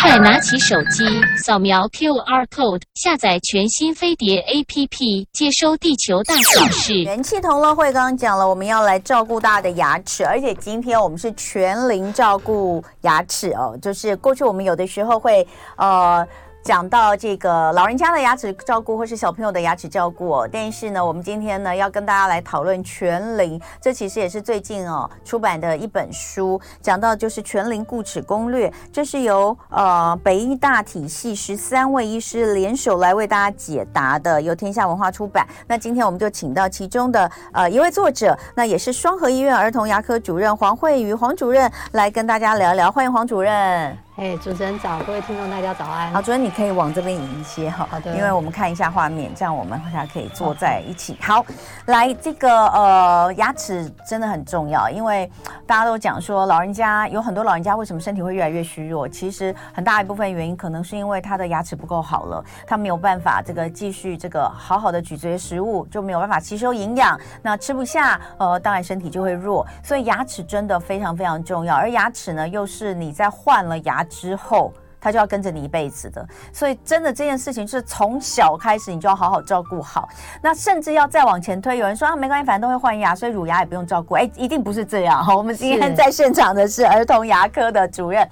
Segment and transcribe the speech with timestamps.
[0.00, 1.04] 快拿起手机，
[1.44, 7.02] 扫描 QR code，下载全新飞碟 APP，接收地球大小事。
[7.02, 15.46] 元气同乐会刚刚讲了，我们要来照顾大家的牙齿，而且今天我们是全龄照顾牙齿哦，就是过去我们有的时候会
[15.76, 16.26] 呃。
[16.66, 35.46] 讲到这个老人家的牙齿照顾，或是小朋友的牙齿照顾，但是呢，我们今天呢要跟大家来讨论全龄，这其实也是最近哦出版的一本书，讲到就是全龄顾齿攻略，这是由呃北医大体系十三位医师联手来为大家解答的，由天下文化出版。
[35.68, 44.05] 那今天我们就请到其中的呃一位作者，那也是双和医院儿童牙科主任黄惠瑜黄主任来跟大家聊一聊，欢迎黄主任。
[44.16, 46.10] 哎，主持人早，各位听众大家早安。
[46.10, 51.18] 好，主任你可以往这边移一些哈，好的，因为我们看一下画面，这样我们才可以坐在一起。
[51.20, 51.44] 好，
[51.84, 55.30] 来这个呃牙齿真的很重要，因为
[55.66, 74.05] 大家都讲说老人家有很多老人家为什么身体会越来越虚弱，其实很大一部分原因可能是因为他的牙齿不够好了，他没有办法这个继续这个好好的咀嚼食物，就没有办法吸收营养，那吃不下，呃，当然身体就会弱，所以牙齿真的非常非常重要，而牙齿呢又是你在换了牙。
[74.06, 80.08] 之后，他就要跟着你一辈子的，所以真的这件事情是从小开始，你就要好好照顾好。
[80.42, 84.14] 那甚至要再往前推，有人说啊，没关系，反正都会换牙，所以乳牙也不用照顾。
[84.14, 85.36] 哎，一定不是这样哈。
[85.36, 88.28] 我们今天在现场的是儿童牙科的主任，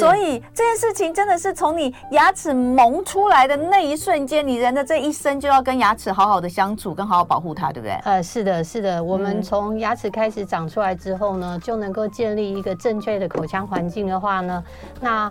[0.00, 7.92] 所以这件事情真的是从你牙齿萌出来的那一瞬间，你人的这一生就要跟牙齿好好的相处，跟好好保护它，对不对？
[8.04, 9.02] 呃，是的，是的。
[9.02, 14.64] 我们从牙齿开始长出来之后呢，就能够建立一个正确的口腔环境的话呢，
[15.00, 15.30] 那。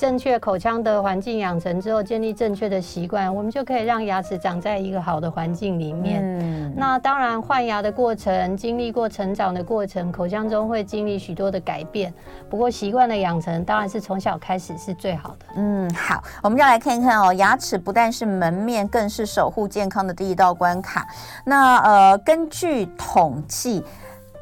[0.00, 6.22] 正确口腔的环境养成之后，建立正确的习惯，我们就可以让牙齿长在一个好的环境里面。
[6.24, 12.10] 嗯，那当然换牙的过程，经历过成长的过程，口腔中会经历许多的改变。
[12.48, 15.46] 不过习惯的养成，当然是从小开始是最好的。
[15.56, 21.06] 嗯，好，我们要来看一看哦，牙齿不但是门面，更是守护健康的第一道关卡。
[21.44, 23.84] 那呃，根据统计。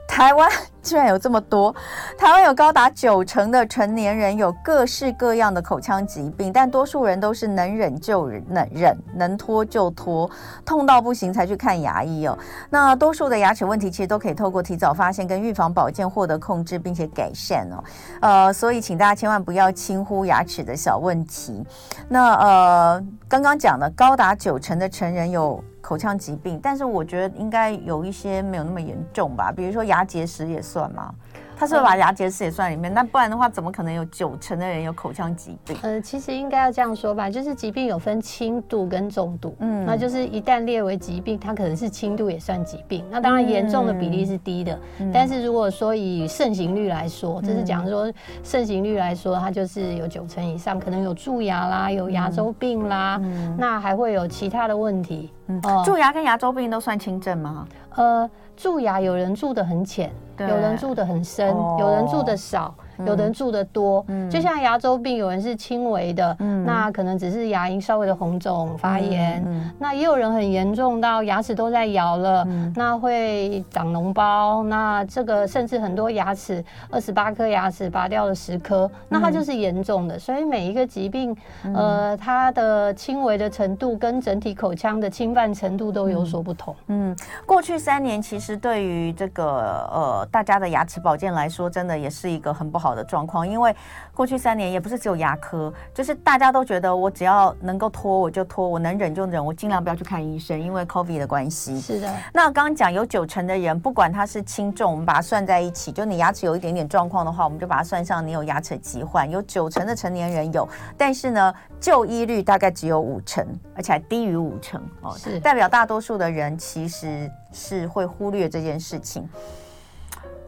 [0.09, 0.51] 台湾
[0.83, 1.73] 居然有这么多，
[2.17, 10.29] 台湾有高达九成的成年人有各式各样的口腔疾病，但多数人都是能忍就忍，能忍能拖就拖，
[10.65, 12.37] 痛到不行才去看牙医哦。
[12.69, 17.85] 那多数的牙齿问题其实都可以透过提早发现跟预防保健获得控制，并且改善哦。
[18.21, 21.65] 呃，所以请大家千万不要轻忽牙齿的小问题。
[22.09, 25.63] 那呃，刚刚讲的高达九成的成人有。
[25.89, 31.15] 口腔疾病，但是我觉得应该有一些没有那么严重吧，比如说牙结石也算吗？
[31.59, 32.93] 他是不是把牙结石也算里面？
[32.95, 35.77] 那不然的话，怎么可能有九成的人有口腔疾病？
[35.83, 39.57] 呃，其实应该要这样说吧，就是疾病有分轻度跟重度。
[39.59, 43.05] 嗯，那就是一旦列为疾病，它可能是轻度也算疾病。
[43.11, 44.79] 那当然严重的比例是低的。
[45.01, 48.09] 嗯，但是如果说以盛行率来说，就是讲说
[48.45, 55.33] 盛行率来说，它就是有九成以上，可能有蛀牙啦，有牙周病啦，嗯，那还会有其他的问题。
[55.49, 57.67] 嗯，蛀牙跟牙周病都算轻症吗？
[57.97, 60.11] 呃，蛀牙有人蛀的很浅，
[60.41, 62.75] 有人住的很深，有人住的少。
[63.07, 80.19] 有的人住的多，嗯，就像牙周病，有人是轻微的，嗯，那可能只是牙龈稍微的红肿发炎，嗯，那也有人很严重到牙齿都在摇了，嗯，那会长脓包，那这个甚至很多牙齿二十八颗牙齿拔掉了十颗，那它就是严重的。
[80.19, 81.37] 所以每一个疾病，
[81.75, 86.75] 呃，它的轻微的程度跟整体口腔的侵犯程度都有所不同。
[86.89, 87.17] 嗯，
[87.47, 89.45] 过去三年其实对于这个
[89.93, 93.75] 呃大家的牙齿保健来说，真的也是一个很不好的状况，因为
[94.15, 101.81] 过去三年也不是只有牙科，就是大家都觉得我只要能够拖我就拖，我能忍就忍，我尽量不要去看医生，因为 COVID 的关系。
[101.81, 102.13] 是的。
[102.33, 109.29] 那刚刚讲有九成的人，不管他是轻重，我们把它算在一起，就你牙齿有一点点状况的话，我们就把它算上你有牙齿疾患。
[109.31, 119.29] 有九成的成年人有，但是呢，就医率大概只有五成，而且还低于五成哦，是代表大多数的人其实是会忽略这件事情。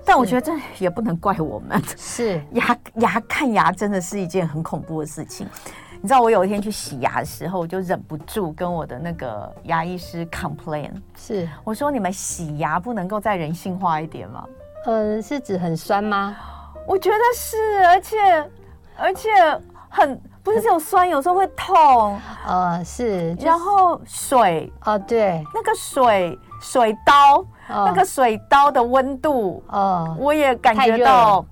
[0.05, 5.47] 但我觉得这也不能怪我们，是 牙牙看牙真的是一件很恐怖的事情。
[6.03, 14.45] 你知道我有一天去洗牙的时候，我就忍不住跟我的那个牙医师 complain，是我说你们洗牙不能够再人性化一点吗？
[14.86, 16.34] 嗯，是指很酸吗？
[16.86, 18.51] 我觉得是，而且
[18.97, 19.28] 而且
[19.91, 22.19] 很不是只有酸，有时候会痛。
[22.47, 27.45] 呃，是，然后水啊，对，那个水水刀。
[27.71, 31.45] 那个水刀的温度，哦，我也感觉到，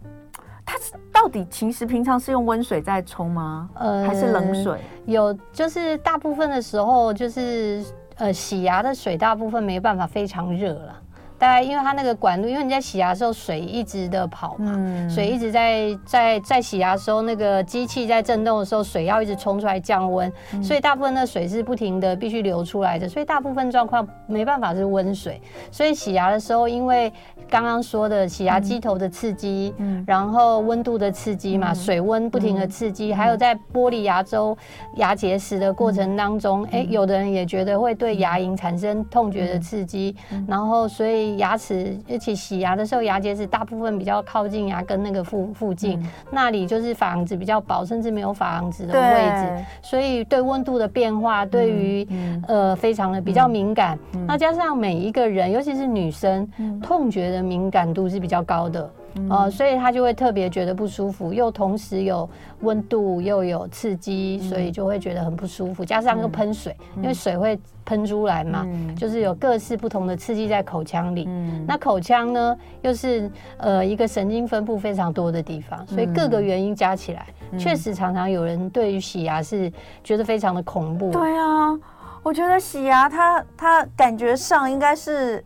[0.67, 3.71] 它是到底其实平常是用温水在冲吗？
[3.75, 4.81] 呃，还是冷水？
[5.07, 7.85] 有，就是大部分的时候，就是
[8.17, 10.97] 呃，洗牙的水大部分没办法非常热了。
[11.39, 25.41] 大概因为它那个管路，因为你在洗牙的时候水一直的跑嘛，嗯、水一直在在在洗牙的时候，那个机器在震动的时候，水要一直冲出来降温，嗯、所以大部分的水是不停的必须流出来的，所以大部分状况没办法是温水，
[25.71, 27.13] 所以洗牙的时候，因为
[27.49, 34.57] 刚刚说的洗牙机头的刺激，嗯、然后温度的刺激嘛，嗯、水温不停的刺激，嗯、还有在剥离牙周
[34.97, 41.28] 牙结石的过程当中，哎、有的人也觉得会对牙龈产生痛觉的刺激，嗯、然后所以。
[41.37, 53.99] 牙齿，而且洗牙的时候，牙结石大部分比较靠近牙根那个附附近，嗯、那里就是珐琅质比较薄，甚至没有珐琅质的位置，所以对温度的变化，对于、嗯、呃非常的比较敏感。
[54.15, 58.91] 嗯、那加上每一个人，尤其是女生，嗯、痛觉的敏感度是比较高的。
[59.29, 62.29] 呃，所以他就会特别觉得不舒服，又同时有
[62.61, 65.85] 温度又有刺激，所以就会觉得很不舒服。
[65.85, 68.67] 加上又喷水，因为水会喷出来嘛，
[68.97, 71.29] 就是有各式不同的刺激在口腔里。
[71.67, 77.27] 那口腔呢，又是呃一个神经分布非常多的地方，所以各个原因加起来，
[77.59, 79.73] 确实常常有人对于洗牙是
[80.05, 81.11] 觉得非常的恐怖。
[81.11, 81.77] 对啊，
[82.23, 85.45] 我觉得洗牙它它感觉上应该是。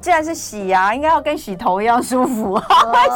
[0.00, 2.54] 既然是洗牙，应该要跟洗头一样舒服。
[2.54, 2.60] 为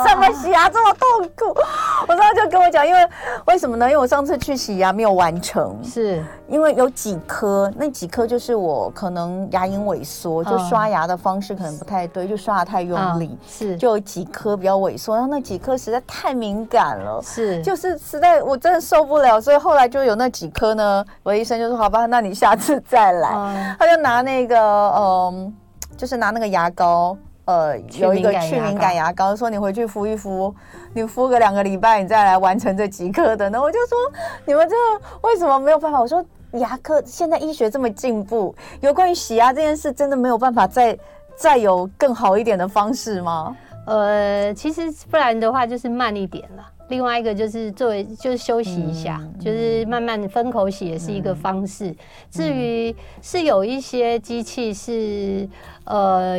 [0.07, 1.59] 什么洗牙这么痛苦？
[2.07, 3.09] 我上次就跟我讲，因为
[3.47, 3.87] 为什么呢？
[3.87, 24.59] 因为我上次去洗牙没有完成，是因为有几颗，那几颗就是我可能牙龈萎缩，就刷牙的方式可能不太对，就刷的太用力，是就有几颗比较萎缩，然后那几颗实在太敏感了，是就是实在我真的受不了，所以后来就有那几颗呢，我的医生就说好吧，那你下次再来，他就拿那个
[24.91, 25.55] 嗯。
[25.96, 30.55] 就是拿那个牙膏，呃，有一个去敏感牙膏，说你回去敷一敷，
[30.93, 33.49] 你敷个两个礼拜，你再来完成这几颗的。
[33.50, 33.99] 那我就说，
[34.44, 34.75] 你们这
[35.23, 36.00] 为什么没有办法？
[36.00, 40.99] 我说牙科现在医学这么进步，有关于洗牙这件事，真的没有办法再
[41.37, 43.56] 再有更好一点的方式吗？
[43.87, 46.62] 呃，其实不然的话就是慢一点了。
[46.89, 51.89] 另外一个就是作为就是休息一下，嗯、就是慢慢分口洗也是一个方式。
[51.89, 51.97] 嗯、
[52.31, 55.49] 至于是有一些机器是
[55.85, 56.39] 呃。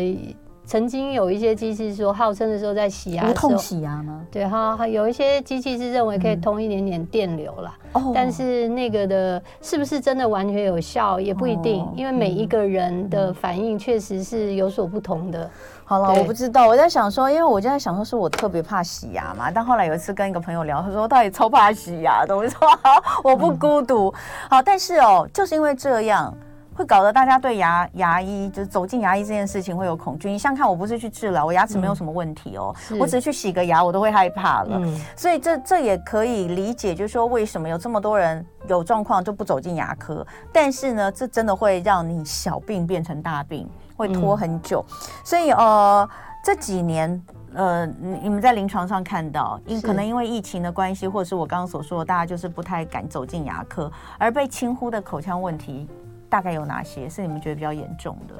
[0.66, 4.22] 曾经有一些机器说，号称的时候在洗牙的时候，无痛洗牙吗？
[4.32, 7.78] 对哈，有一些机器是认为可以通一点点电流啦。
[7.94, 15.50] 哦，但是那个的是不是真的完全有效也不一定，因为每一个人的反应确实是有所不同的。
[15.84, 19.52] 好了，我不知道，我在想说，因为我就在想说，是我特别怕洗牙嘛。
[19.52, 22.36] 但后来有一次跟一个朋友聊，他说他也超怕洗牙的。
[22.36, 24.12] 我就说好，我不孤独。
[24.50, 26.36] 好，但是哦，就是因为这样。
[26.75, 30.30] 会搞得大家对牙牙医就是走进牙医这件事情会有恐惧。
[30.30, 34.77] 你像看，我不是去治疗，我牙齿没有什么问题哦，嗯、我只是去洗个牙，我都会害怕了。
[34.83, 40.25] 嗯、所以这这也可以理解，就是说为什么有这么多人有状况就不走进牙科。
[40.51, 44.83] 但是呢，这真的会让你小病变成大病，会拖很久。
[44.89, 46.10] 嗯、所以呃，
[46.44, 47.24] 这几年
[47.54, 55.88] 呃，你们在临床上看到，因可能因为疫情的关系，或者是我刚刚所说的，大家就是不太敢走进牙科，而被轻忽的口腔问题。
[56.36, 58.36] 大概有哪些是你们觉得比较严重的？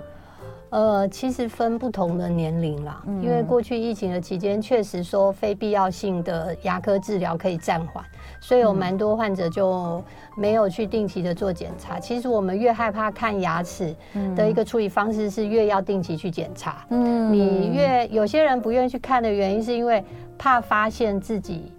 [0.72, 8.04] 呃，其实分不同的年龄啦，嗯、因为过去疫情的期间，确实说非必要性的牙科治疗可以暂缓，
[8.42, 10.04] 所以有蛮多患者就
[10.36, 11.98] 没有去定期的做检查。
[11.98, 13.96] 嗯、其实我们越害怕看牙齿
[14.36, 16.86] 的一个处理方式是越要定期去检查。
[16.90, 20.04] 嗯，你越有些人不愿意去看的原因是因为
[20.38, 21.72] 怕发现自己。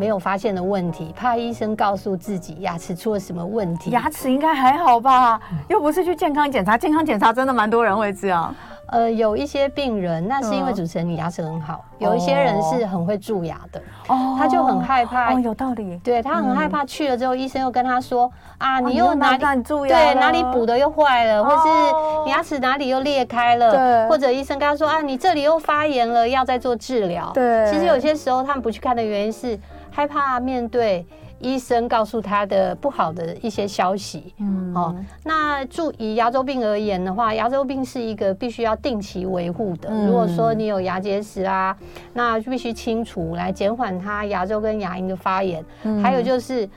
[0.00, 3.90] 没有发现的问题，怕医生告诉自己牙齿出了什么问题。
[3.90, 5.38] 牙齿应该还好吧？
[5.68, 8.54] 又不是去健康检查，健康检查真的蛮多人会这样。
[8.90, 11.84] 呃，有一些病人，那是因为主持人你牙齿很好。
[11.98, 15.32] 嗯、有一些人是很会蛀牙的，哦，他就很害怕。
[15.34, 15.98] 哦，有道理。
[16.04, 19.96] 对，他很害怕去了之后，嗯、医生又跟他说啊，你又哪里蛀牙？
[19.96, 23.70] 对，哪里补的又坏了，哦、或是你牙齿哪里又裂开了？
[23.70, 27.30] 对，或者医生跟他说啊，你这里又发炎了，要再做治疗。
[27.32, 29.58] 对，其实有些时候他们不去看的原因是。
[29.92, 31.04] 害怕面对
[31.40, 34.94] 医生告诉他的不好的一些消息，嗯，哦，
[35.24, 39.88] 那就以牙周病而言的话，牙周病是一个必须要定期维护的。
[39.90, 41.76] 嗯、如果说你有牙结石啊，
[42.12, 45.64] 那必须清除来减缓它牙周跟牙龈的发炎。
[45.82, 46.68] 嗯、还有就是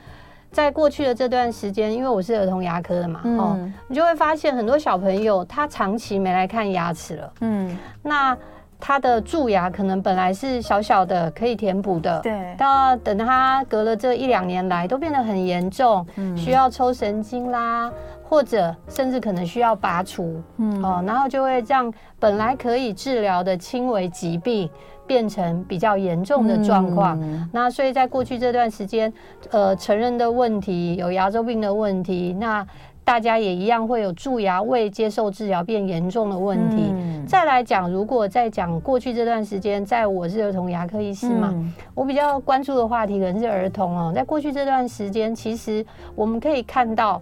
[0.51, 8.37] 在过去的这段时间，因为我是儿童牙科的嘛，嗯、哦，你就会发现很多小朋友他长期没来看牙齿了，嗯，那。
[8.85, 12.53] 他的蛀牙可能本来是小小的，可以填补的，对。
[12.57, 17.89] 到等他隔了这一两年来，都变得很严重，嗯、需要抽神经啦，
[18.21, 24.69] 或者甚至可能需要拔除，嗯，哦，然后就会让本来可以治疗的轻微疾病
[25.07, 27.17] 变成比较严重的状况。
[27.21, 29.13] 嗯、那所以在过去这段时间，
[29.51, 32.67] 呃，成人的问题，有牙周病的问题，那。
[33.03, 36.93] 大家也一样会有蛀牙未接受治疗变严重的问题，
[37.27, 44.11] 再来讲，如果再讲过去这段时间，在我是儿童牙科医师嘛，嗯、我比较关注的话题可能是儿童哦。
[44.15, 47.21] 在过去这段时间，其实我们可以看到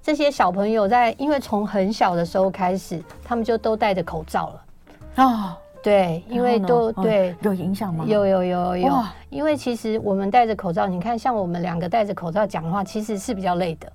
[0.00, 4.64] 这些小朋友在，因为从很小的时候开始，他们就都戴着口罩了
[5.16, 5.24] 啊。
[5.24, 8.04] 哦对，因为都对有影响吗？
[8.06, 8.92] 有有有有，
[9.30, 13.90] 因为其实我们戴着口罩，你看像我们两个戴着口罩讲话，其实是比较累的。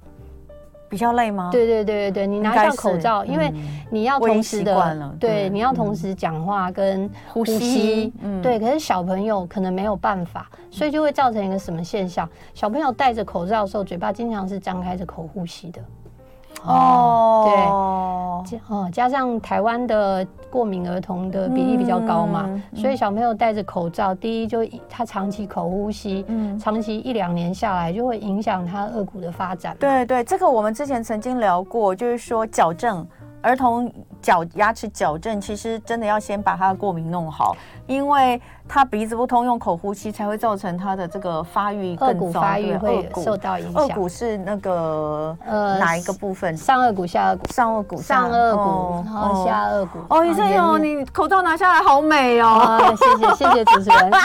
[0.95, 1.49] 比较累吗？
[1.51, 3.53] 对对对对对，你拿下口罩，因为
[3.89, 8.57] 你要同时的，对，你要同时讲话跟呼吸，对。
[8.57, 12.29] 可是小朋友可能没有办法，所以就会造成一个什么现象？
[12.53, 15.81] 小朋友戴着口罩的时候，嘴巴经常是张开着口呼吸的。
[16.67, 29.75] 哦，对，哦，加上台湾的过敏儿童的比例比较高嘛，所以小朋友戴着口罩，第一就他长期口呼吸，嗯，长期一两年下来就会影响他颚骨的发展。
[29.79, 33.05] 对对，这个我们之前曾经聊过，就是说矫正。
[33.41, 33.93] 儿童
[34.23, 37.55] 矫牙齿矫正，其实真的要先把他的过敏弄好，
[37.85, 43.87] 因为他鼻子不通，用口呼吸才会造成他的这个发育更早，发育会受到影响。
[43.87, 46.55] 顎骨是那个呃哪一个部分？
[46.57, 49.99] 上颚骨、下颚骨、上颚骨、上颚骨，然后下颚骨。
[50.09, 52.95] 哦，医生哟，你口罩拿下来好美哦！
[52.97, 54.11] 谢谢谢谢主持人。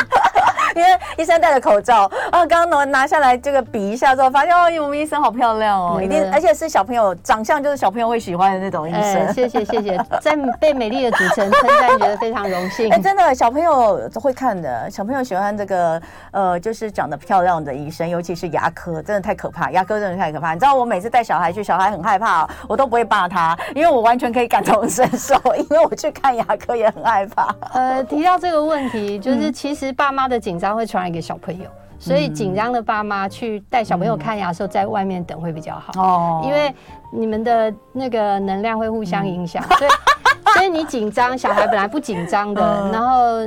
[0.76, 9.32] 因为医生戴着口罩，啊，刚刚拿拿下来这个比一下之后，发现哦，我们医生好漂亮哦，一定，而且是小朋友长相就是小朋友会喜欢的那种医生。
[9.35, 12.88] 谢谢谢谢，在被美丽的主持人称赞，觉得非常荣幸。
[12.94, 20.54] 哎，真的，小朋友都会看的，小朋友喜欢这个呃，就是长得漂亮的医生，尤其是牙科，真的太可怕，牙科真的太可怕。
[20.54, 27.52] 你知道我每次带小孩去，小孩很害怕，我都不会骂他，因为我完全可以感同身受，因为我去看牙科也很害怕。
[27.72, 31.68] 呃，提到这个问题， 就是其实爸妈的紧张会传染给小朋友，
[31.99, 36.72] 所以紧张的爸妈去带小朋友看牙的时候，在外面等会比较好哦，因为
[37.12, 39.90] 你们的那个能量会互相影响，所以
[40.54, 43.38] 所以你紧张，小孩本来不紧张的，然后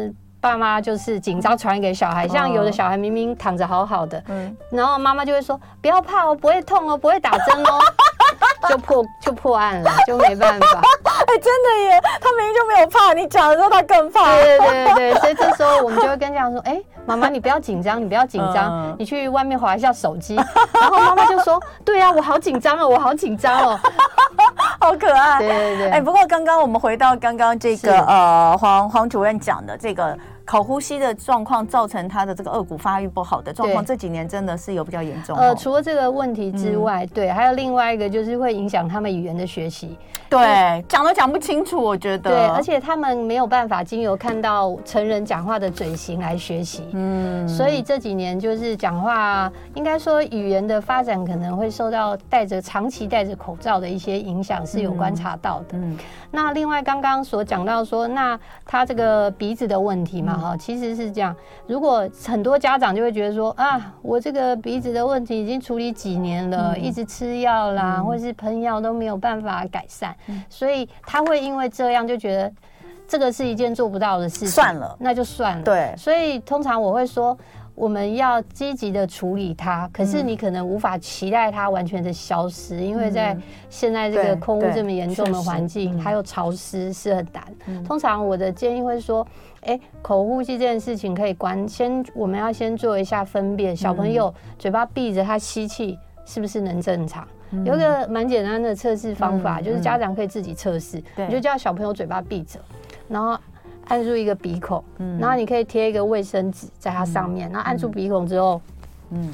[0.44, 7.80] 爸妈就是紧张传染给小孩，像有的小孩明明躺着好好的，嗯然后妈妈就会说不要怕哦，不会痛哦，不会打针哦。
[8.70, 10.82] 就破就破案了，就没办法。
[11.28, 14.36] 哎、欸，真的耶，他明明就没有怕，你讲的时候他更怕。
[14.36, 20.36] 对对对对，所以这时候我们就会跟家长说：“哎、欸，妈妈你不要紧张，你不要紧张， 嗯、你去外面划一下手机。”
[20.80, 23.80] 然后妈妈就说：“对啊，我好紧张哦，我好紧张哦，
[24.80, 25.90] 好可爱。”对对对。
[25.90, 30.18] 哎、欸，不过刚刚我们回到刚刚这个是呃黄黄主任讲的这个。
[30.46, 35.38] 口呼吸的状况造成他的这个颚骨发育不好的状况，这几年真的是有比较严重。
[35.38, 39.98] 呃，除了这个问题之外，对，还有另外一个就是会影响他们语言的学习。
[40.30, 42.30] 对，讲都讲不清楚，我觉得。
[42.30, 46.84] 对，而且他们没有办法经由看到成人讲话的嘴型来学习。
[46.92, 47.48] 嗯。
[47.48, 55.78] 所以这几年就是讲话，应该说语言的发展可能会受到戴着长期戴着口罩的一些影响，是有观察到的。
[55.78, 55.98] 嗯。
[56.32, 60.33] 那另外刚刚所讲到说，那他这个鼻子的问题嘛。
[60.38, 61.36] 哈，其实是这样。
[61.68, 70.16] 如果很多家长就会觉得说啊，我这个鼻子的问题已经处理几年了，一直吃药啦，或是喷药都没有办法改善，
[70.50, 72.52] 所以他会因为这样就觉得
[73.08, 75.64] 这个是一件做不到的事情，算了，那就算了。
[75.64, 77.38] 对，所以通常我会说。
[77.76, 83.36] 我们要积极的处理它，可是你可能无法期待它完全的消失，嗯、因为在
[83.70, 87.44] 现在这个空污这么严重的环境，还有潮湿是很难。
[87.66, 89.26] 嗯、通常我的建议会说，
[89.62, 93.76] 哎，口呼吸这件事情可以关，先我们要先做一下分辨。
[93.76, 97.28] 小朋友嘴巴闭着，他吸气是不是能正常？
[97.50, 102.60] 嗯、有一个蛮简单的测试方法，嗯、就是家长可以自己测试，嗯、你就叫小朋友嘴巴闭着，
[103.10, 103.36] 然后。
[103.88, 108.62] 按住一个鼻孔，嗯，然后你可以贴一个卫生纸在它上面，然后按住鼻孔之后，
[109.12, 109.30] 嗯，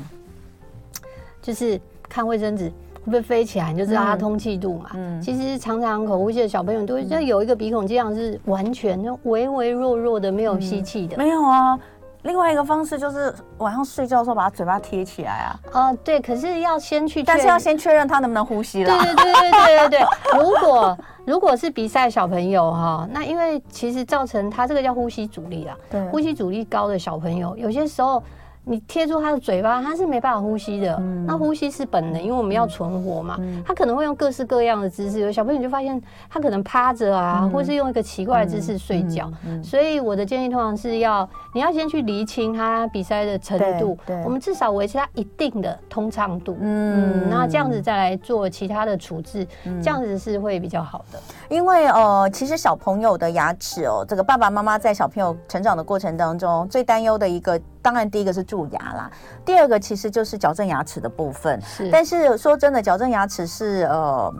[1.41, 4.89] 就是看卫生纸会不会飞起来，你就知道它通气度嘛。
[4.95, 11.17] 嗯，其实常常口呼吸的小朋友都会，就有一个鼻孔这样是完全就微微弱弱的没有吸气的。
[11.17, 11.79] 没有啊，
[12.23, 15.59] 另外一个方式就是晚上睡觉的时候把他嘴巴贴起来啊。
[15.71, 18.97] 哦，对，可是要先去，但是要先确认他能不能呼吸了。
[18.97, 20.07] 对对对对对对对，
[20.39, 20.97] 如果。
[21.25, 28.23] 如果是鼻塞小朋友哈，那因为其实造成他这个叫呼吸阻力啊，对，呼吸阻力高的小朋友，有些时候。
[28.65, 30.95] 你贴住他的嘴巴，他是没办法呼吸的。
[30.99, 33.35] 嗯、那呼吸是本能，因为我们要存活嘛。
[33.39, 35.21] 嗯、他可能会用各式各样的姿势。
[35.21, 35.99] 有小朋友就发现
[36.29, 39.31] 他可能趴着啊，嗯、或是用一个奇怪的姿势睡觉。
[39.63, 43.97] 所以我的建议通常是要，你要先去厘清他鼻塞的程度。
[44.23, 46.55] 我们至少维持他一定的通畅度。
[46.59, 51.19] 嗯，那这样子再来做其他的处置，嗯、这样子是会比较好的。
[51.49, 57.59] 因为呃，其实小朋友的牙齿哦，这个爸爸妈妈在小朋友成长的过程当中，最担忧的一个。
[57.81, 59.11] 当然，第一个是蛀牙啦，
[59.45, 61.61] 第二个其实就是矫正牙齿的部分。
[61.61, 64.33] 是，但是说真的，矫正牙齿是呃，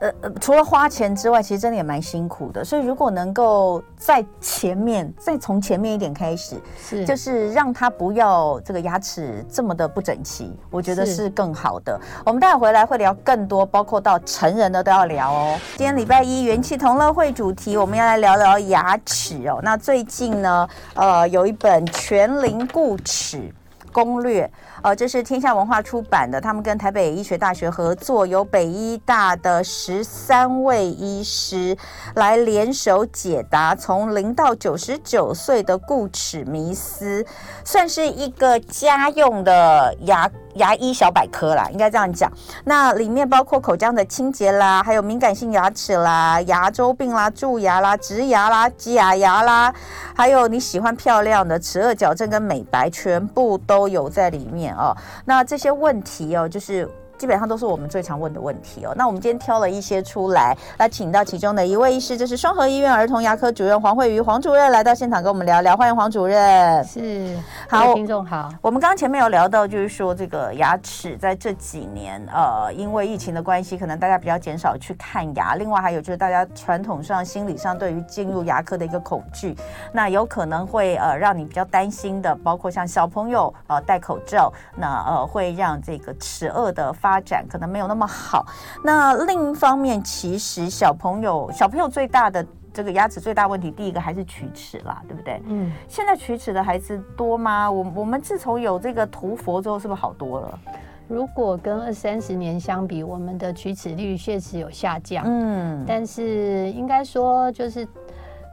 [0.00, 2.64] 呃呃，除了花钱之外，其实真的也蛮辛苦的。
[2.64, 11.98] 所以如果能够在前面，再从前面一点开始，是就是让他不要这个牙齿这么的不整齐，我觉得是更好的。
[12.26, 15.58] 我们待会回来会聊更多，包括到成人的都要聊哦。
[15.76, 19.60] 今天礼拜一元气同乐会主题，我们要来聊聊牙齿哦。
[19.62, 23.52] 那最近呢，呃，有一本全龄固齿
[23.94, 24.50] 攻略。
[24.82, 31.76] 呃，这是天下文化出版的，他们跟台北医学大学合作，由北医大的十三位医师
[32.16, 37.24] 来联手解答从零到九十九岁的固齿迷思，
[37.64, 42.30] 算是一个家用的牙牙医小百科啦，应该这样讲。
[42.64, 49.72] 那里面包括口腔的清洁啦，还有敏感性牙齿啦、牙周病啦、蛀牙啦、植牙啦、假牙啦，
[50.14, 54.74] 还有你喜欢漂亮的齿颚矫正跟美白，全部都有在里面。
[54.74, 56.88] 哦，那这些问题哦，就是。
[57.24, 58.92] 基本上都是我们最常问的问题哦。
[58.94, 65.74] 那我们今天挑了一些出来，来请到其中的一位医师，就是双和医院儿童牙科主任黄慧瑜黄主任来到现场跟我们聊聊。
[65.74, 66.84] 欢迎黄主任。
[66.84, 67.34] 是，
[67.66, 68.50] 好，听众好。
[68.60, 75.54] 我们刚刚前面有聊到，就是说这个牙齿在这几年，呃，因为疫情的关系，可能大家比较减少去看牙。
[75.54, 79.56] 另外还有就是大家传统上、心理上对于进入牙科的一个恐惧，
[79.92, 86.92] 那有可能会呃让你比较担心的，包括像小朋友呃戴口罩，那呃会让这个齿颚的。
[86.92, 88.46] 发展可能没有那么好。
[88.82, 95.42] 那另一方面，其实小朋友小朋友最大的这个牙齿最大问题，第一个还是龋齿啦，对不对？
[95.46, 95.72] 嗯。
[95.88, 97.70] 现在龋齿的孩子多吗？
[97.70, 100.58] 我我们自从有这个涂氟之后，是不是好多了？
[101.06, 105.24] 如果跟二三十年相比，我们的龋齿率确实有下降。
[105.26, 105.84] 嗯。
[105.86, 107.86] 但是应该说就是。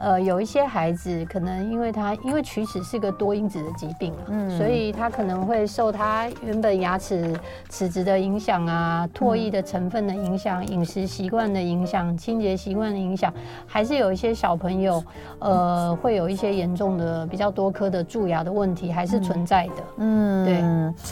[0.01, 7.39] 呃，有一些孩子可能因为他因为龋齿是个多因子的疾病啊，嗯，所以他可能会受他原本牙齿
[7.70, 13.31] 齿质的影响啊，唾液的成分的影响，饮食习惯的影响，清洁习惯的影响，
[13.67, 15.03] 还是有一些小朋友，
[15.38, 19.84] 呃，会有一些严重的比较多颗的蛀牙的问题还是存在的。
[19.98, 20.62] 嗯，对。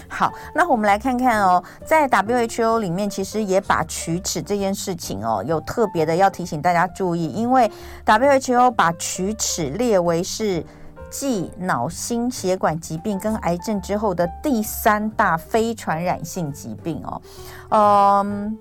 [0.07, 7.69] 好，那我们来看看哦，在 WHO 里面其实也把龋齿这件事情哦，有特别的要提醒大家注意，因为
[8.03, 8.78] WHO。
[8.79, 10.65] 把龋齿列为是
[11.09, 17.21] 继脑心血管疾病跟癌症之后的第三大非传染性疾病哦，
[17.71, 18.57] 嗯，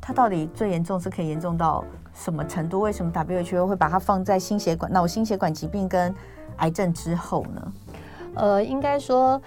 [0.00, 2.80] 它到底最严重是可以严重到什么程度？
[2.80, 6.14] 为什么 WHO 会把它放在心血管、脑心血管疾病跟
[6.56, 7.72] 癌症之后呢？
[8.38, 9.40] 呃，应该说，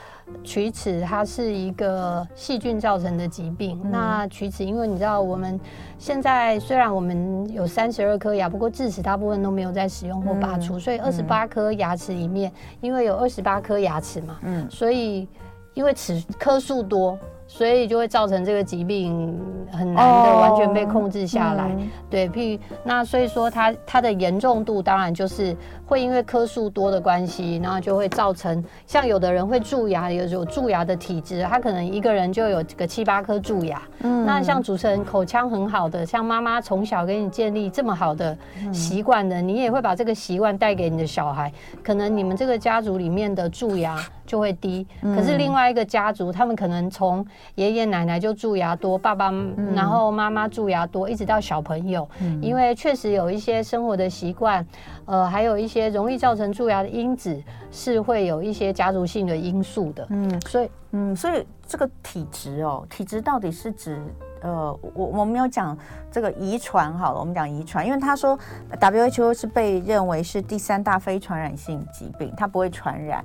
[0.43, 3.79] 龋齿它是一个细菌造成的疾病。
[3.83, 5.59] 嗯、那龋齿，因为你知道，我们
[5.97, 15.27] 现在虽然我们有三十二颗牙，不过智齿大部分都没有在使用或拔除，嗯、所以二十八颗牙齿里面，嗯、因为有二十八颗牙齿嘛，嗯，所以
[15.73, 17.17] 因为齿颗数多。
[17.47, 19.37] 所以就会造成这个疾病
[19.69, 25.53] 很难的完全被控制下来，oh, 嗯、对，譬如那所以说它它的严重度当然就是
[25.91, 33.81] 会因为颗数多的关系，然后就会造成像有的人会蛀牙，有有蛀牙的体质，他可能一个人就有个七八颗蛀牙。
[33.99, 38.37] 嗯，那像主持人口腔很好的，像妈妈从小给你建立这么好的
[38.71, 41.51] 习惯的，你也会把这个习惯带给你的小孩，
[41.83, 44.01] 可能你们这个家族里面的蛀牙。
[44.23, 47.25] 就会低，可是另外一个家族，他们可能从
[47.55, 49.29] 爷爷奶奶就蛀牙多，爸爸
[49.75, 52.07] 然后妈妈蛀牙多，一直到小朋友，
[52.41, 54.65] 因为确实有一些生活的习惯，
[55.11, 57.37] 呃，还有一些容易造成蛀牙的因子，
[57.69, 60.07] 是会有一些家族性的因素的。
[60.09, 64.01] 嗯，所以，嗯，所以这个体质哦，体质到底是指，
[64.41, 65.77] 呃，我我们有讲
[66.09, 68.39] 这个遗传好了，我们讲遗传，因为他说
[68.79, 73.21] WHO 是被认为是第三大非传染性疾病，它不会传染。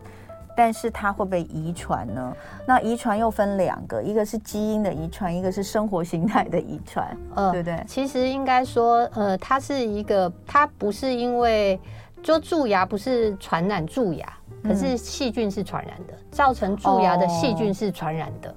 [0.57, 2.35] 但是它会不会遗传呢？
[2.66, 7.85] 那遗传又分两个，一个是基因的遗传，一个是生活形态的遗传，呃，对不对？
[7.87, 11.79] 其实应该说，呃，它是一个，它不是因为
[12.23, 14.27] 就蛀牙不是传染蛀牙，
[14.64, 18.55] 可是细菌是传染的，嗯、造成蛀牙的细菌是传染的。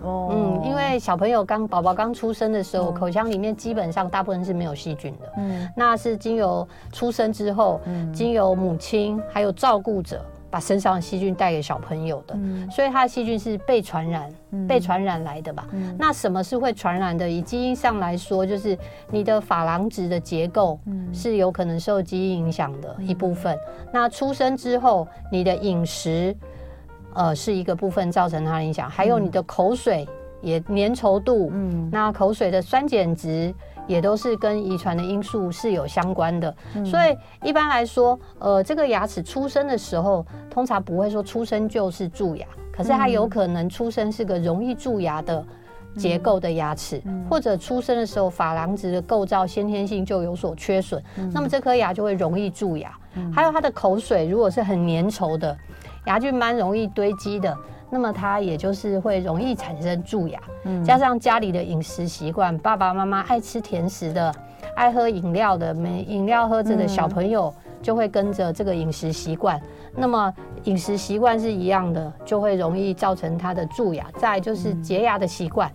[0.00, 10.24] 哦，嗯，因为小朋友刚宝宝刚出生的时候，嗯、口腔里面基本上大部分是没有细菌的，嗯，那是经由出生之后，嗯，经由母亲还有照顾者。
[10.50, 15.66] 把身上的细菌带给小朋友的，嗯、所以它的细菌是被传染、嗯、被传染来的吧？
[15.72, 17.28] 嗯、那什么是会传染的？
[17.28, 18.76] 以基因上来说，就是
[19.10, 20.78] 你的珐琅质的结构
[21.12, 23.54] 是有可能受基因影响的一部分。
[23.54, 26.34] 嗯、那出生之后，你的饮食
[27.14, 30.08] 呃是一个部分造成它的影响，还有你的口水
[30.40, 33.54] 也粘稠度，嗯，那口水的酸碱值。
[33.88, 45.44] 也都是跟遗传的因素是有相关的，嗯、所以一般来说，呃，这个牙齿出生的时候，通常不会说出生就是蛀牙，可是它有可能出生是个容易蛀牙的
[45.96, 52.92] 结构的牙齿，嗯、或者出生的时候珐琅质的构造先天性就有所缺损，嗯、那么这颗牙就会容易蛀牙。
[53.14, 55.56] 嗯、还有它的口水如果是很粘稠的，
[56.04, 57.56] 牙菌斑容易堆积的，
[57.90, 60.40] 那么他也就是会容易产生蛀牙。
[60.64, 64.34] 嗯、加上家里的饮食习惯，爸爸妈妈爱吃甜食的，
[64.74, 69.60] 爱喝饮料的，没饮料喝着的小朋友就会跟着这个饮食习惯。
[69.96, 70.32] 那么
[70.64, 74.04] 饮食习惯是一样的，就会容易造成他的蛀牙。
[74.16, 75.70] 再就是洁牙的习惯，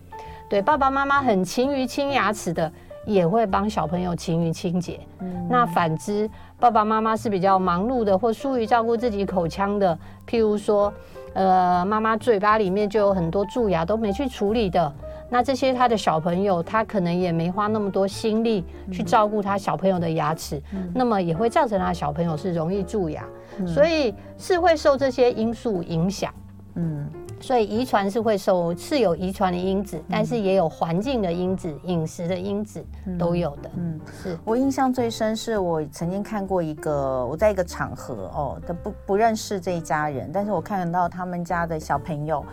[0.49, 2.71] 对爸爸妈妈很勤于清牙齿的，
[3.05, 4.99] 也会帮小朋友勤于清洁。
[5.19, 10.93] 嗯、那反之，爸爸妈妈是比较忙碌的，或疏于照顾自己口腔的，譬如说，
[11.33, 14.93] 呃，妈妈嘴巴里面就有很多蛀牙都没去处理的。
[15.29, 23.25] 那这些他的小朋友，他可能也没花那么多心力去照顾他小朋友的牙齿，嗯、那么也会造成他小朋友是容易蛀牙，
[23.57, 26.31] 嗯、所以是会受这些因素影响。
[26.75, 27.09] 嗯，
[27.39, 32.83] 所以遗传是会受，是有遗传的因子，嗯、但是也有环境的因子、饮食的因子
[33.17, 33.69] 都有的。
[33.75, 34.37] 嗯，是。
[34.43, 42.45] 我印象最深是我曾经看过一个，我在一个场合哦，都不不认识这一家人，但是我看到他们家的小朋友。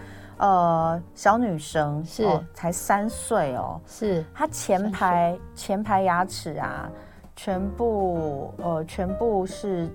[0.42, 6.90] 呃，小女生是、哦、才三岁哦，是她前排前排牙齿啊，
[7.36, 9.86] 全部呃全部是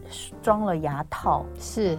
[0.44, 1.98] 装了牙套，是，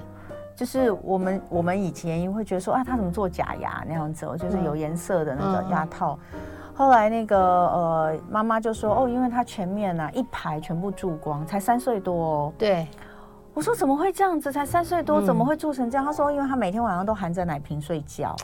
[0.56, 6.40] 就是我们我们以前会觉得说啊，他怎么做假牙那样子哦，就是有颜色的那个牙套，嗯、
[6.74, 12.86] 后来那个呃妈妈就说哦，因为他前面呢、啊、一排全部蛀光，才三岁多哦，对。
[13.52, 14.50] 我说怎么会这样子？
[14.50, 16.04] 才三岁多，怎么会蛀成这样？
[16.04, 18.34] 嗯、他说，因为他每天晚上都含着奶瓶睡觉。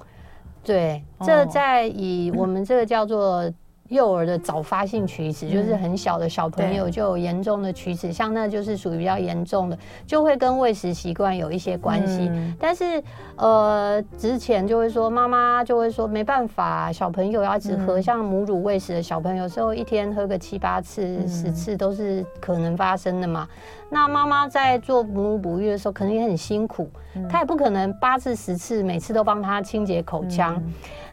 [0.62, 3.50] 对，这在以我们这个叫做。
[3.92, 12.30] 幼儿的早发性龋齿，就是很小的小朋友就有严重的龋齿，像那就是属于比较严重的，就会跟喂食习惯有一些关系。
[12.58, 13.02] 但是
[13.36, 23.46] 呃，之前就会说妈妈就会说没办法，小朋友要只喝像母乳喂食的小朋友，有时候一天喝个七八次、十次都是可能发生的嘛。
[23.94, 26.88] 那妈妈在做母乳哺育的时候，可能也很辛苦，
[27.28, 30.60] 她也不可能八次十次每次都帮他清洁口腔。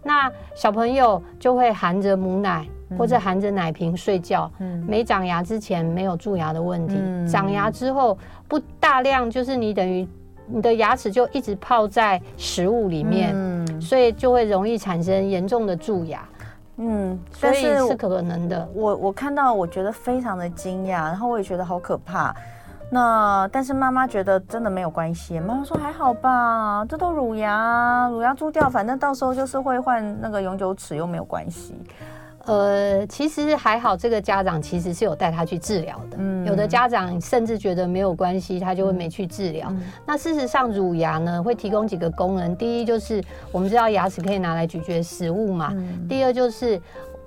[0.02, 2.65] 那小朋友就会含着母奶
[2.98, 10.08] 或者含着奶瓶睡觉，嗯、没长牙之前没有蛀牙的问题，嗯、长牙之后不大量，就是你等于
[10.48, 16.26] 你的牙齿就一直泡在食物里面，嗯、所以就会容易产生严重的蛀牙。
[16.78, 18.65] 嗯，所以是可能的。
[18.74, 22.34] 我我看到我觉得非常的惊讶，然后我也觉得好可怕。
[22.91, 31.75] 那但是妈妈觉得真的没有关系，妈妈说还好吧，这都乳牙，乳牙蛀掉，反正到时候就是会换那个永久齿，又没有关系。
[32.45, 36.17] 呃，其实还好，这个家长其实是有带他去治疗的。
[36.17, 39.67] 嗯，有的家长甚至觉得没有关系，他就会没去治疗。
[39.69, 46.82] 嗯、那事实上，乳牙呢会提供几个功能，第一就是我们知道牙齿可以拿来咀嚼食物嘛，嗯、第二就是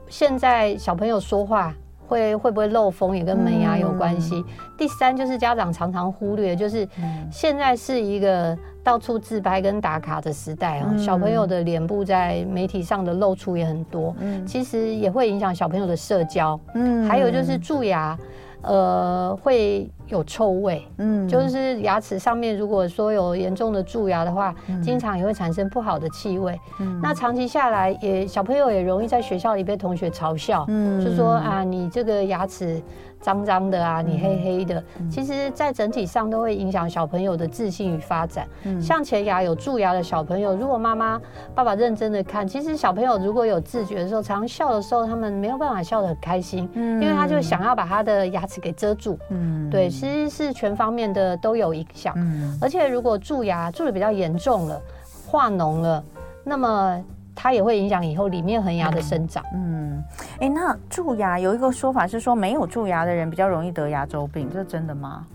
[0.09, 1.73] 现在小朋友说话。
[2.07, 4.37] 会会不会漏风也跟门牙有关系。
[4.37, 4.45] 嗯、
[4.77, 6.87] 第三就是家长常常忽略，就是
[7.31, 16.59] 现在是一个到处自拍跟打卡的时代啊，嗯、小朋友的脸部在媒体上的露出也很多，嗯、其实也会影响小朋友的社交。
[16.75, 18.19] 嗯，还有就是蛀牙。
[18.65, 26.57] 呃，会有臭味，嗯，就是牙齿上面如果说有严重的蛀牙的话，嗯、经常也会产生不好的气味。
[26.79, 32.81] 嗯，那长期下来也小朋友也容易在学校里被同学嘲笑，嗯，就说啊，你这个牙齿。
[33.23, 38.49] 脏脏的啊，你黑黑的，嗯、其实，在整体上都会影响小朋友的自信与发展。
[38.65, 41.21] 嗯、像前牙有蛀牙的小朋友，如果妈妈、
[41.55, 49.17] 爸爸认真的看，其实小朋友如果有自觉的时候，常常笑的时候，他们没有办法笑得很开心，嗯、因为他就想要把他的牙齿给遮住。
[49.31, 52.13] 嗯，对，其实是全方面的都有影响。
[52.17, 54.81] 嗯，而且如果蛀牙蛀的比较严重了，
[55.27, 56.05] 化脓了，
[56.45, 57.05] 那么。
[57.35, 59.43] 它也会影响以后里面恒牙的生长。
[59.55, 65.27] 嗯，哎、欸，那蛀牙有一个说法是说，没有蛀牙的人比较容易得牙周病，这是真的吗？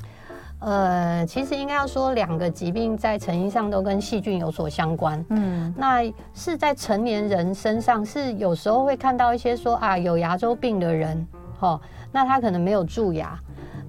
[0.59, 5.25] 呃，其实应该要说，两个疾病在成因上都跟细菌有所相关。
[5.29, 6.03] 嗯，那
[6.35, 11.27] 是在成年人身上，是有时候会看到一些说啊，有牙周病的人，
[11.59, 11.79] 齁，
[12.11, 13.39] 那他可能没有蛀牙，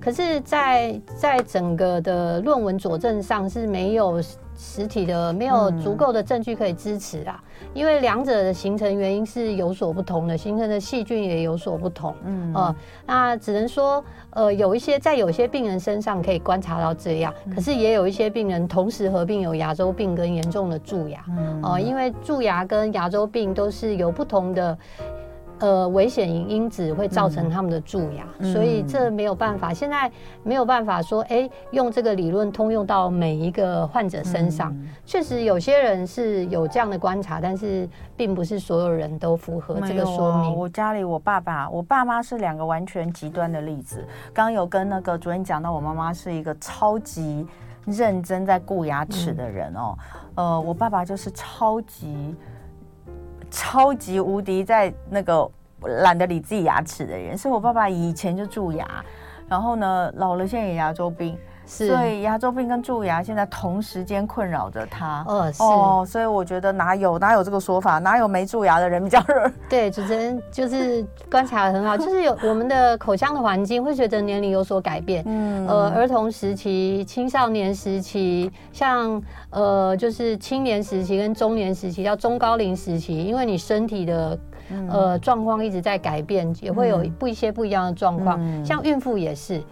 [0.01, 4.23] 可是在，在在整个的论文佐证上是没有。
[4.61, 12.13] 实体的没有足够的证据可以支持啊，嗯、因为两者的形成原因是有所不同的，形成的细菌也有所不同。
[12.25, 12.77] 嗯，呃，
[13.07, 21.25] 那只能说，呃，有一些在有些病人身上可以观察到这样，嗯、可是也有一些病人同时合并有牙周病跟严重的蛀牙。
[21.29, 24.77] 嗯，哦、呃，因为蛀牙跟牙周病都是有不同的。
[25.61, 29.75] 呃，危险因子会造成他们的蛀牙，嗯、所以这没有办法。
[29.75, 30.11] 现在
[30.45, 34.73] 没有办法说，哎、欸，用这个理论通用到每一个患者身上。
[35.05, 40.51] 确、嗯、实，有些人是有这样的观察，但是并不是所有人都符合这个说明。
[40.51, 44.07] 啊、我家里，我爸爸、我爸妈是两个完全极端的例子。
[44.33, 47.45] 刚刚有跟那个主任讲到，我妈妈是一个超级
[47.85, 49.99] 认真在顾牙齿的人哦。
[50.37, 52.37] 嗯、呃，我爸爸就是超级。
[53.51, 59.05] 超级无敌在那个懒得理自己牙齿的人，是我爸爸以前就蛀牙，
[59.49, 61.37] 然后呢，老了现在也牙周病。
[61.69, 65.23] 是所以牙周病跟蛀牙现在同时间困扰着他。
[65.29, 69.53] 哦，是哦，所以我觉得哪有哪有这个说法，哪有没蛀牙的人比较热？
[69.69, 75.23] 对，主持人就是观察得很好，就是有我们的口腔的环境会随着年龄有所改变。
[75.27, 84.39] 嗯，呃，儿童时期、青少年时期，像呃，就是青年时期跟中年时期，叫中高龄时期，因为你身体的
[84.89, 88.39] 呃状况一直在改变，也会有不一些不一样的状况。
[88.41, 89.63] 嗯，像孕妇也是。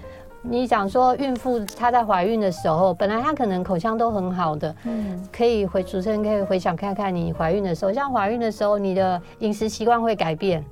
[0.49, 10.65] 你想说孕妇她在怀孕的时候，本来她可能口腔都很好的，嗯，可以回主持人可以回想看看你怀孕的时候，像怀孕的时候，你的饮食习惯会改变。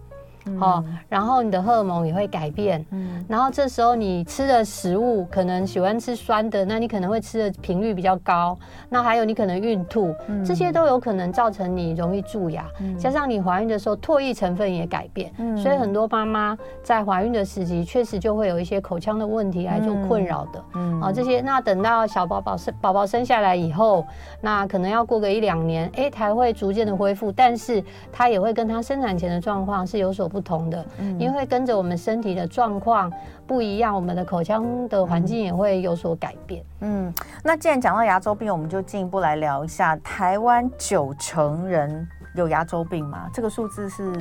[0.61, 8.57] 哦，然后你的荷尔蒙也会改变，嗯，然后这时候你吃的食物可能喜欢吃酸的，那你可能会吃的频率比较高，
[8.89, 24.07] 那还有你可能孕吐，嗯，这些都有可能造成你容易蛀牙，嗯，加上你怀孕的时候唾液成分也改变，嗯，所以很多妈妈在怀孕的时期确实就会有一些口腔的问题来做困扰的，嗯，啊，这些那等到小宝宝生宝宝生下来以后，
[24.41, 30.85] 那可能要过个一两年，哎，才会逐渐的恢复，但是它也会跟它生产前的状况是有所不同的，
[31.17, 33.09] 因为跟着我们身体的状况
[33.47, 36.65] 不一样，我们的口腔的环境也会有所改变。
[36.81, 43.31] 嗯，那既然讲到牙周病，我们就进一步来聊一下，台湾九成人有牙周病吗？
[43.33, 44.13] 这个数字是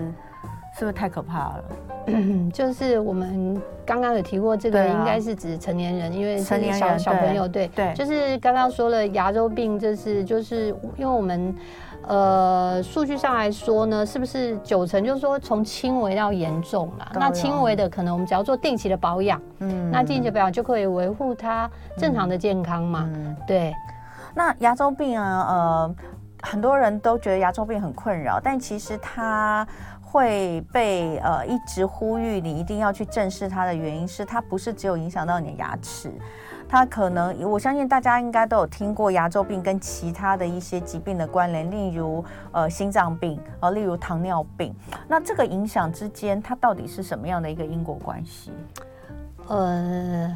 [0.73, 1.63] 是不是太可怕了？
[2.51, 11.55] 就是我们刚刚有提过，这个应该是指成年人，因为成年小小朋友对对，就是刚刚说了牙周病，这是就是因为我们。
[12.05, 15.01] 呃，数据上来说呢，是不是九成？
[15.05, 17.09] 就是说从轻微到严重啦。
[17.13, 23.09] 那轻微的可能我们只要做定期的保养，嗯，那定期的保养就可以维护它正常的健康嘛。
[23.13, 23.73] 嗯，对。
[24.35, 25.95] 那牙周病啊，呃，
[26.41, 29.65] 很多人都觉得牙周病很困扰，但其实它
[30.13, 36.11] 会被呃一直呼吁你一定要去正视它的原因是，它不是只有影响到你的牙齿。
[36.69, 44.71] 它可能，我相信大家应该都有听过牙周病跟其他的一些疾病的关联，例如呃心脏病，呃例如糖尿病。
[45.07, 48.51] 那这个影响之间，它到底是什么样的一个因果关系？
[49.47, 50.31] 呃，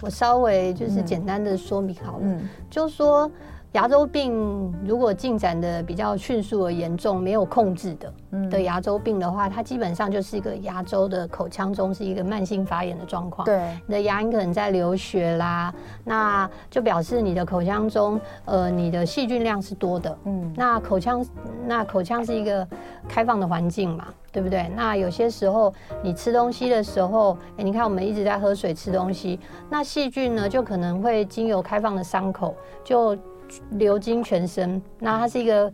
[0.00, 3.28] 我稍微就是简单的说明好了，嗯，就是说。
[3.72, 8.12] 牙周病如果进展的比较迅速而严重，没有控制的
[8.50, 13.44] 的牙周病的话，它基本上就是一个牙周的口腔中是一个慢性发炎的状况。
[13.44, 15.72] 对，你的牙龈可能在流血啦，
[16.04, 20.18] 那就表示你的口腔中呃你的细菌量是多的。
[20.24, 21.24] 嗯，那口腔
[21.64, 22.66] 那口腔是一个
[23.08, 24.68] 开放的环境嘛，对不对？
[24.74, 32.52] 那有些时候你吃东西的时候，哎，你看我们一直在喝水吃东西，那细菌呢就可能会经由开放的伤口
[32.82, 33.16] 就。
[33.72, 35.72] 流经全身，那它是一个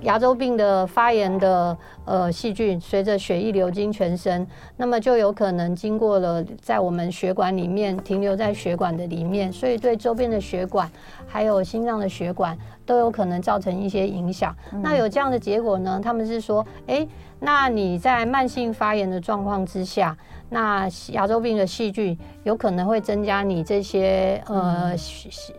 [0.00, 10.90] 牙周病的发炎的呃细菌，随着血液流经全身，那么就有可能经过了在我们血管里面停留在血管的里面，所以对周边的血管
[11.26, 14.54] 还有心脏的血管都有可能造成一些影响。
[14.72, 16.00] 嗯、那有这样的结果呢？
[16.02, 20.16] 他们是说，诶，那你在慢性发炎的状况之下。
[20.50, 22.18] 那牙周病的细菌
[22.48, 24.98] 有可能会增加你这些呃、嗯、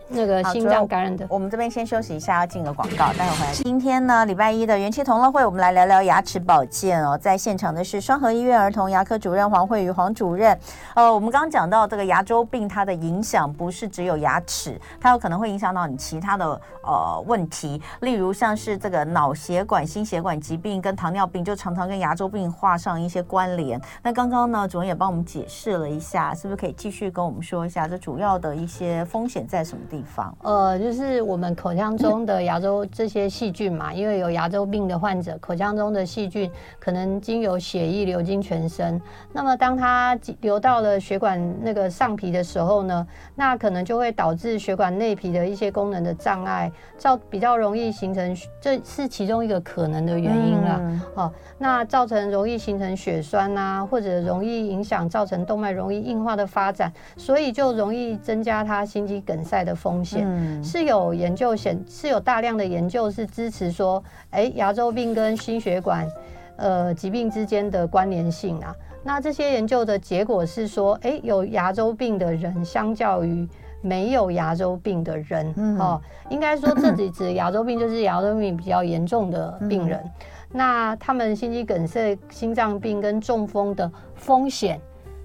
[0.08, 1.24] 那个心脏感染的。
[1.30, 3.52] 我们这边先休息一下，要进个广告，待会回来。
[3.52, 7.16] 今天呢，礼拜一的元气同乐会，我们来聊聊牙齿保健哦。
[7.16, 10.58] 在现场的是双河医院儿童牙科主任黄慧瑜黄主任。
[10.96, 23.80] 呃，我们刚刚讲到这个牙周病，它的影响不是只有牙齿，它有可能会影响到你其他的呃问题，例如像是这个脑血管、心血管疾病跟糖尿病，就常常跟牙周病画上一些关联。
[24.02, 30.34] 那刚刚呢，主任也帮我们解释了一下，是不是可以继续跟我们说一下这主要的一些风险在什么地方？
[30.42, 38.98] 呃，就是我们口腔中的牙周这些细菌嘛，因为有牙周病的患者，口腔中的细菌可能经由血液流经全身，
[39.30, 50.78] 那么当它流到了血管那个上皮的时候呢，那可能就会导致血管内皮的一些功能的障碍，造比较容易形成，这是其中一个可能的原因啦。
[50.80, 54.70] 嗯、哦，那造成容易形成血栓啊，或者容易。
[54.70, 60.22] 影响造成动脉容易硬化的发展，所以就容易增加他心肌梗塞的风险。
[60.24, 66.08] 嗯、是有研究显，是有大量的研究是支持说，哎，牙周病跟心血管。
[66.56, 68.76] 呃疾病之间的关联性啊。
[69.02, 73.48] 那这些研究的结果是说，哎、欸，有牙周病的人，相较于
[73.80, 80.10] 没有牙周病的人，嗯、哦，应该说这几只牙周病就是牙周病比较严重的病人，嗯、
[80.52, 84.78] 那他们心肌梗塞、心脏病跟中风的风险。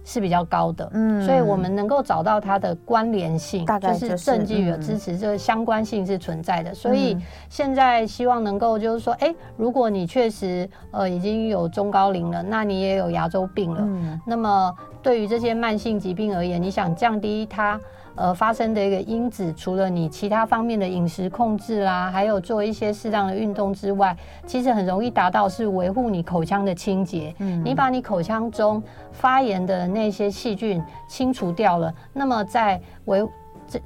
[0.05, 6.73] 是比较高的，嗯，所以我们能够找到它的关联性，大概就是证据有支持，这个相关性是存在的。
[6.73, 7.17] 所以
[7.49, 17.77] 现在希望能够就是说，哎，如果你确实呃已经有中高龄了，那你也有牙周病了，嗯，那么对于这些慢性疾病而言，你想降低它。
[18.15, 27.35] 呃，发生的一个因子，除了你其他方面的饮食控制啦，还有做一些适当的运动之外，其实很容易达到是维护你口腔的清洁。
[27.39, 33.27] 嗯，你把你口腔中发炎的那些细菌清除掉了，那么在维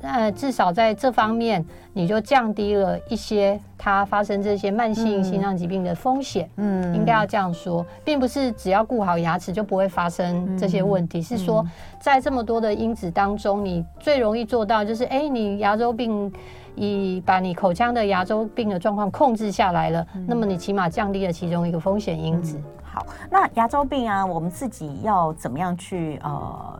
[0.01, 6.49] 呃，至少在这方面，你就降低了一些它发生这些慢性心脏疾病的风险。
[6.57, 11.65] 嗯，应该要这样说，并不是只要顾好牙齿就不会发生这些问题，嗯、是说
[11.99, 16.31] 在这么多的因子当中，你最容易做到就是，哎、欸，你牙周病，
[16.75, 22.57] 以把你口腔的牙周病的状况控制下来了，嗯、那么你起码降低了其中一个风险因子。
[22.57, 26.79] 嗯、好，那牙周病啊，我们自己要怎么样去呃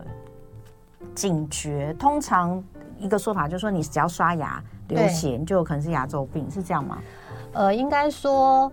[1.16, 1.96] 警觉？
[1.98, 2.62] 通常。
[3.00, 6.98] 一个说法就是说，你只要刷牙流血，你就有可能是牙周病，是这样吗？
[7.54, 8.72] 呃，应该说，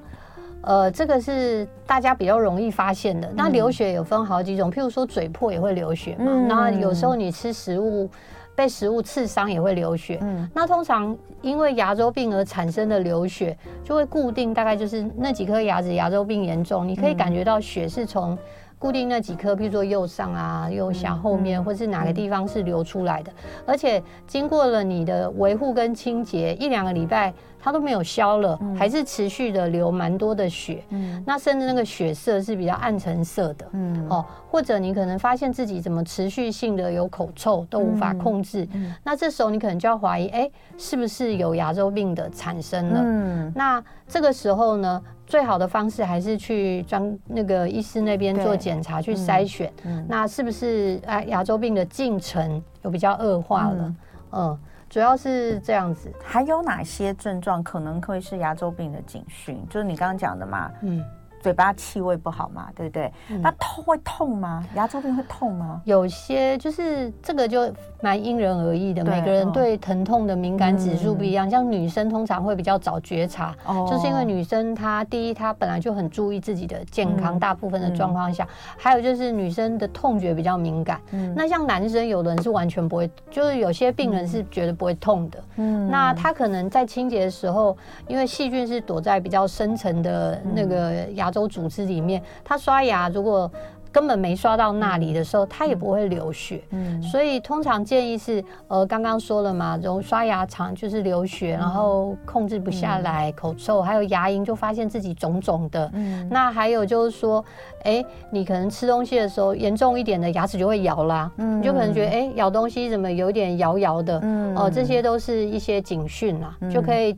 [0.60, 3.30] 呃，这个是大家比较容易发现的。
[3.34, 6.24] 那流血有分好几种，譬如说嘴破也会流血嘛。
[6.26, 8.10] 嗯、那有时候你吃食物
[8.54, 10.18] 被食物刺伤也会流血。
[10.22, 18.36] 嗯、那通常因为牙周病而产生的流血，就会固定大概就是那几颗牙齿牙周病严重，你可以感觉到血是从。
[18.78, 23.32] 固定那几颗，譬如说右上啊、右下、后面，或是哪个地方是流出来的，
[23.64, 27.32] 而且经过了你的维护跟清洁一两个礼拜，
[27.66, 30.84] 它都没有消了，还是持续的流蛮多的血。
[30.90, 33.66] 嗯，那甚至那个血色是比较暗沉色的。
[33.72, 38.68] 嗯，哦，或者你可能发现自己怎么持续性的有口臭都无法控制，
[39.02, 40.48] 那这时候你可能就要怀疑，哎，
[40.78, 43.00] 是不是有牙周病的产生了？
[43.02, 45.02] 嗯，那这个时候呢？
[45.26, 53.74] 最好的方式还是去专那个医师那边做检查，去筛选，嗯嗯、那是不是啊牙周病的进程有比较恶化了？
[53.80, 53.96] 嗯，
[54.30, 54.58] 嗯，
[54.96, 56.10] 主要是这样子。
[56.24, 59.62] 还有哪些症状可能会是牙周病的警讯？
[59.68, 61.04] 就是你刚刚讲的嘛，嗯。
[61.46, 63.12] 嘴巴气味不好嘛，对不对？
[63.40, 64.64] 那痛会痛吗？
[64.74, 65.80] 牙周病会痛吗？
[65.84, 71.48] 有些就是这个就蛮因人而异的，每个人对疼痛的敏感指数不一样。
[71.48, 73.54] 像女生通常会比较早觉察，
[73.88, 78.44] 就是因为女生她第一她本来就很注意自己的健康，大部分的状况下，
[78.76, 81.00] 还有就是女生的痛觉比较敏感。
[81.36, 85.38] 那像男生有的人是完全不会，就是有些病人是觉得不会痛的。
[85.58, 87.76] 嗯，那他可能在清洁的时候，
[88.08, 91.35] 因为细菌是躲在比较深层的那个牙。
[91.36, 93.50] 都组织里面，他刷牙如果
[93.92, 96.62] 根本没刷到那里的时候，他也不会流血。
[96.70, 105.90] 嗯，所以通常建议是，呃，刚刚说了嘛，然后刷牙常就是流血，然后控制不下来，口臭，还有牙龈就发现自己肿肿的。
[105.94, 107.44] 嗯，那还有就是说，
[107.84, 117.16] 哎，你可能吃东西的时候严重一点的牙齿就会摇啦，嗯，你就可能觉得哎，咬东西怎么有点摇摇的，嗯，哦，这些都是一些警讯啦，就可以。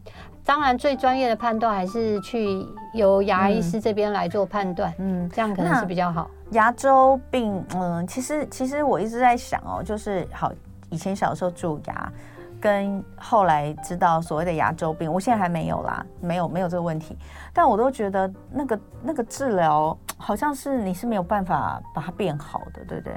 [0.48, 6.30] 当然，最专业的判断还是去由牙医师这边来做判断，嗯，这样可能是比较好。
[6.52, 10.50] 牙周病，嗯，其实其实我一直在想哦，就是好，
[10.88, 12.12] 以前小时候蛀牙，
[12.58, 17.14] 跟后来知道所谓的牙周病，我现在还没有啦，没有没有这个问题，
[17.52, 23.12] 但我都觉得那个那个治疗好像是你是没有办法把它变好的，对不对？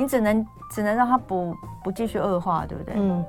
[0.00, 2.94] 你只能只能让它不不继续恶化，对不对？
[2.96, 3.24] 嗯，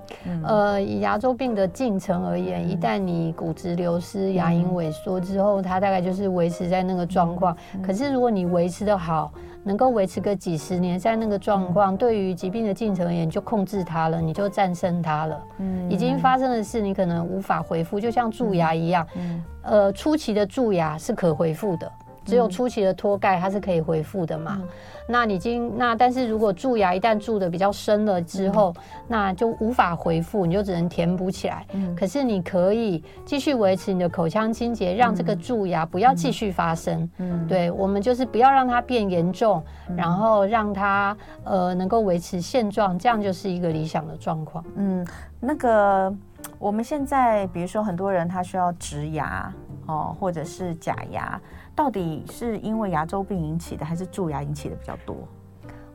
[0.46, 7.54] 呃，以牙周病的进程而言，一旦你骨质流失、牙龈萎缩之后，它大概就是维持在那个状况。
[7.84, 15.44] 可是如果你维持的好，能够维持个几十年在那个状况，对于疾病的进程而言，你就控制它了，你就战胜它了。
[15.58, 19.06] 嗯，已经发生的事，你可能无法回复，就像蛀牙一样。
[19.18, 21.92] 嗯，呃，初期的蛀牙是可恢复的。
[22.26, 24.58] 只有初期的脱钙，它是可以恢复的嘛？
[24.62, 24.68] 嗯、
[25.08, 31.66] 那已经那，但是如果蛀牙一旦蛀的比较深了之后，嗯、那就无法恢复，你就只能填补起来。
[31.74, 37.10] 嗯、可是你可以继续维持你的口腔清洁，让这个蛀牙不要继续发生。
[37.18, 44.64] 嗯，对，我们就是不要让它变严重，嗯、然后让它呃能够维持现状，这样就是一个理想的状况。
[44.76, 45.06] 嗯，
[45.40, 46.14] 那个
[46.62, 49.52] 我们现在比如说很多人他需要植牙
[49.88, 51.42] 哦，或者是假牙。
[51.76, 55.16] 到底是因为牙周病引起的，还是蛀牙引起的比较多？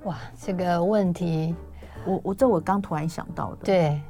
[0.02, 1.54] 哇，这个问题，
[2.04, 3.58] 我我这我刚突然想到的。
[3.62, 4.00] 对，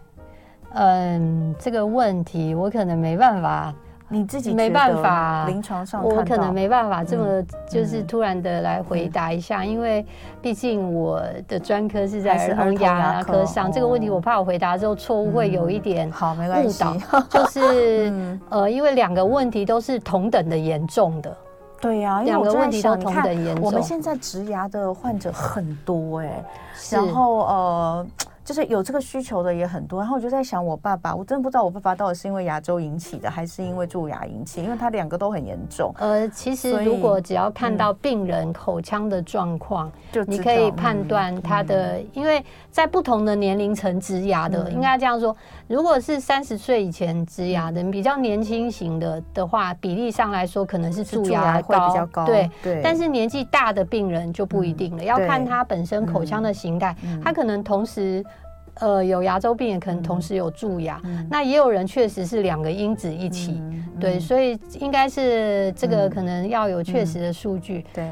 [0.70, 3.74] 嗯，这个问题我可能没办法
[4.08, 10.06] 你自己没办法，临床上我可能没办法这么就是突然的来回答一下，因为
[10.40, 21.36] 毕竟我的专科是在儿童牙科上，这个问题我怕我回答之后错误会有一点好，没关系，误导， 就是呃，因为两个问题都是同等的严重的。
[21.80, 23.64] 对呀，两个问题都同等严重。
[23.64, 26.44] 我们现在植牙的患者很多哎，
[26.90, 28.06] 然后呃。
[28.46, 35.92] 就是有这个需求的也很多，然后我就在想，我爸爸，我真的不知道我爸爸到底是因为牙周引起的，还是因为蛀牙引起，因为他两个都很严重。
[35.98, 42.40] 呃，其实如果只要看到病人口腔的状况，就、嗯、你可以判断他的，嗯、因为
[42.70, 45.36] 在不同的年龄层植牙的，嗯、应该这样说，
[45.68, 52.80] 如果是三十岁以前植牙的，比较年轻型的的话，比例上来说可能是蛀牙高，会比较高，对对。
[52.82, 58.24] 但是年纪大的病人就不一定了，嗯、要看他本身口腔的形态，嗯、他可能同时。
[58.78, 68.10] 呃，有牙周病也可能同时有蛀牙，嗯、那也有人确实是两个因子一起，嗯、对，所以应该是这个可能要有确实的数据，对。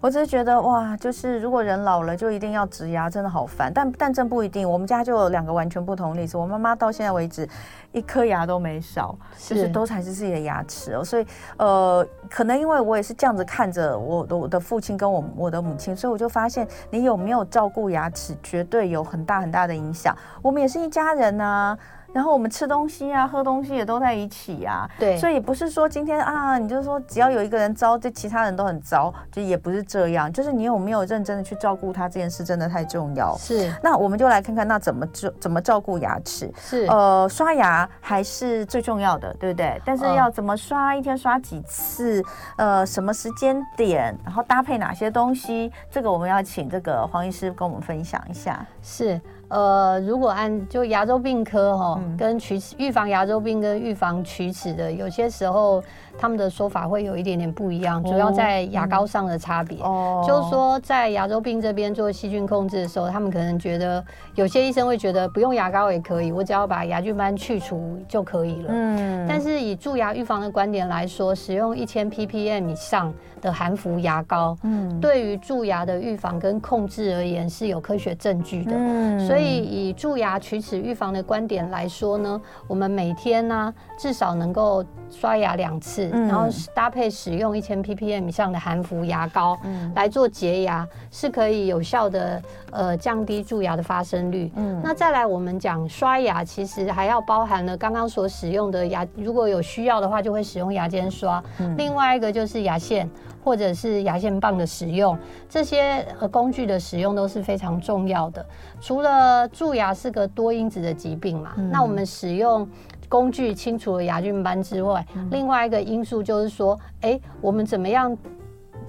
[0.00, 3.70] 我只是觉得哇，就是如果人老了就一定要植牙，真的好烦。
[3.72, 6.38] 但但真不一定，我们家就有两个完全不同的例子。
[6.38, 7.46] 我妈妈到现在为止
[7.92, 11.04] 一颗牙都没少，是就是都还是自己的牙齿哦。
[11.04, 11.26] 所以
[11.58, 20.16] 呃，可能因为我也是这样子看着我的我的父亲跟我我的母亲，所以我就发现你有没有照顾牙齿，绝对有很大很大的影响。
[20.40, 21.76] 我们也是一家人啊。
[22.12, 30.32] 然后我们吃东西啊，喝东西也都在一起啊，对，所以不是说今天啊，你就说只要有一个人糟，这其他人都很糟，就也不是这样。
[30.32, 33.36] 就是你有没有认真的去照顾他这件事，真的太重要。
[33.36, 36.52] 是，那我们就来看看，那怎么照怎么照顾牙齿？
[36.56, 39.80] 是，呃，刷牙还是最重要的，对不对？
[39.84, 42.22] 但是要怎么刷，一天刷几次？
[42.56, 44.16] 呃，什么时间点？
[44.24, 45.70] 然后搭配哪些东西？
[45.90, 48.66] 这个我们要请这个黄医师跟我们分享一下。
[48.82, 49.20] 是。
[49.50, 55.82] 呃，如果按就牙周病科哈，嗯、跟龋齿预防牙周病跟预防龋齿的，有些时候
[56.16, 59.78] 他们的说法会有一点点不一样，主要在牙膏上的差别。
[59.82, 64.02] 哦、嗯，就是说在牙周病这边做细菌控制的时候，他们可能觉得
[64.36, 68.66] 有些医生会觉得不用牙膏也可以，我只要把牙菌斑去除就可以了。
[68.68, 78.72] 嗯，但是以蛀牙预防的观点来说，使用一千 ppm 以上的含氟牙膏，嗯，对于蛀牙的预防跟控制而言是有科学证据的。
[78.74, 79.50] 嗯，所以。
[79.60, 94.50] 以，蛀牙龋齿预防的观点来说呢，我们每天呢至少能够刷牙两次，然后搭配使用一千 ppm 以上的含氟牙膏嗯来做洁牙，是可以有效的呃降低蛀牙的发生率。
[94.56, 101.42] 嗯，那再来我们讲刷牙，其实还要包含了刚刚所使用的牙，如果有需要的话，就会使用牙间刷。
[101.76, 103.08] 另外一个就是牙线。
[103.42, 105.16] 或者是牙线棒的使用，
[105.48, 108.44] 这些呃工具的使用都是非常重要的。
[108.80, 112.68] 除了蛀牙是个多因子的疾病嘛，嗯、那我们使用
[113.08, 118.16] 工具清除了牙菌斑之外，嗯、另外一个因素就是说，哎、欸，我们怎么样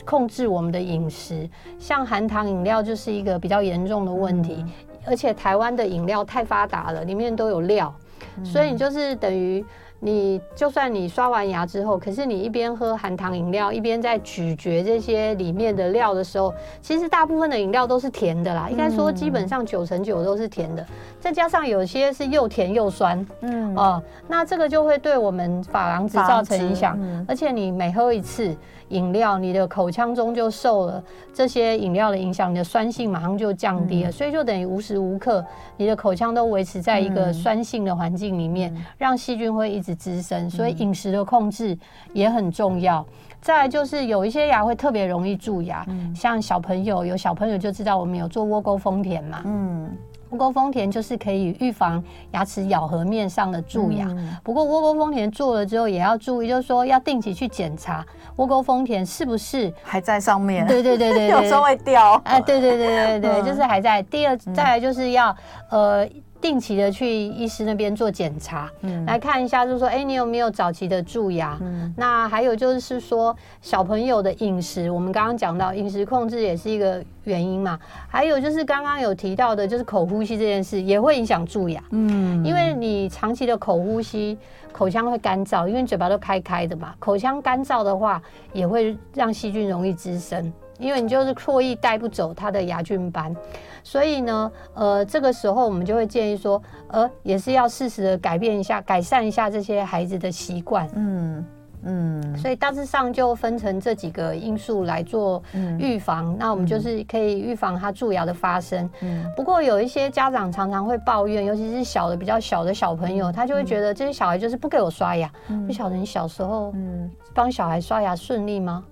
[0.05, 1.49] 控制我们的饮食？
[1.79, 4.69] 像含糖饮料就是一个比较严重的问题，嗯、
[5.05, 7.93] 而且台湾的饮料太发达了，里面都有料，
[8.37, 9.63] 嗯、所以你就是等于。
[10.03, 18.67] 你就算你刷完牙之后，可是你一边喝含糖饮料，一边在咀嚼这些里面的料的时候，其实大部分的饮料都是甜的啦。
[18.67, 20.83] 应该说基本上九成九都是甜的，
[21.19, 26.99] 再加上有些是又甜又酸，嗯哦，那这个就会对我们珐琅质造成影响。
[27.27, 28.57] 而且你每喝一次
[28.89, 35.45] 饮料，你的口腔中就受了这些饮料的影响，你的酸性马上就降低了，所以就等于无时无刻
[35.77, 39.90] 你的口腔都维持在一个酸性的环境里面，让细菌会一直。
[39.95, 41.77] 滋生，所以饮食的控制
[42.13, 43.05] 也很重要。
[43.41, 45.83] 再来就是有一些牙会特别容易蛀牙，
[46.15, 49.41] 像小朋友，有小朋友就知道我们有做窝沟丰田嘛。
[49.45, 49.89] 嗯，
[50.29, 54.07] 窝沟丰田就是可以预防牙齿咬合面上的蛀牙。
[54.43, 60.67] 不过窝沟丰田做了之后也要注意，就是说要定期去检查窝沟丰田是不是还在上面。
[60.67, 62.21] 对对对对， 有时候会掉。
[62.25, 64.03] 哎，对对对对对，就是还在。
[64.03, 65.35] 第二，再来就是要
[65.71, 66.07] 呃。
[66.41, 71.57] 定期的去医师那边做检查，嗯，来看一下，就是说，哎，你有没有早期的蛀牙？
[71.61, 77.79] 嗯，那还有就是说，小朋友的饮食，我们刚刚讲到饮食控制也是一个原因嘛。
[78.09, 84.35] 还有就是刚刚有提到的，就是口呼吸这件事也会影响蛀牙，嗯，因为你长期的口呼吸，
[84.71, 88.21] 口腔会干燥，因为嘴巴都开开的嘛，口腔干燥的话，
[88.51, 93.35] 也会让细菌容易滋生，因为你就是唾液带不走它的牙菌斑。
[93.83, 100.87] 所以呢，呃，这个时候我们就会建议说，呃，也是要适时的改变一下、改善一下这些孩子的习惯。
[100.95, 101.45] 嗯，
[101.83, 105.41] 嗯，所以大致上就分成这几个因素来做
[105.79, 106.33] 预防。
[106.33, 108.87] 嗯、那我们就是可以预防他蛀牙的发生。
[109.01, 115.31] 嗯，不过有一些家长常常会抱怨，尤其是小的比较小的小朋友，他就会觉得这些小孩就是不给我刷牙。
[115.47, 118.83] 嗯、不晓得你小时候，嗯，帮小孩刷牙顺利吗？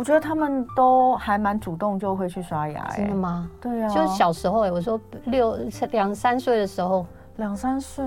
[0.00, 2.82] 我觉得他们都还蛮主动，就会去刷牙。
[2.84, 2.96] 欸。
[3.02, 3.50] 真的吗？
[3.60, 5.58] 对啊，就是小时候哎，欸，我说六
[5.90, 7.04] 两三岁的时候，
[7.36, 8.02] 两三岁。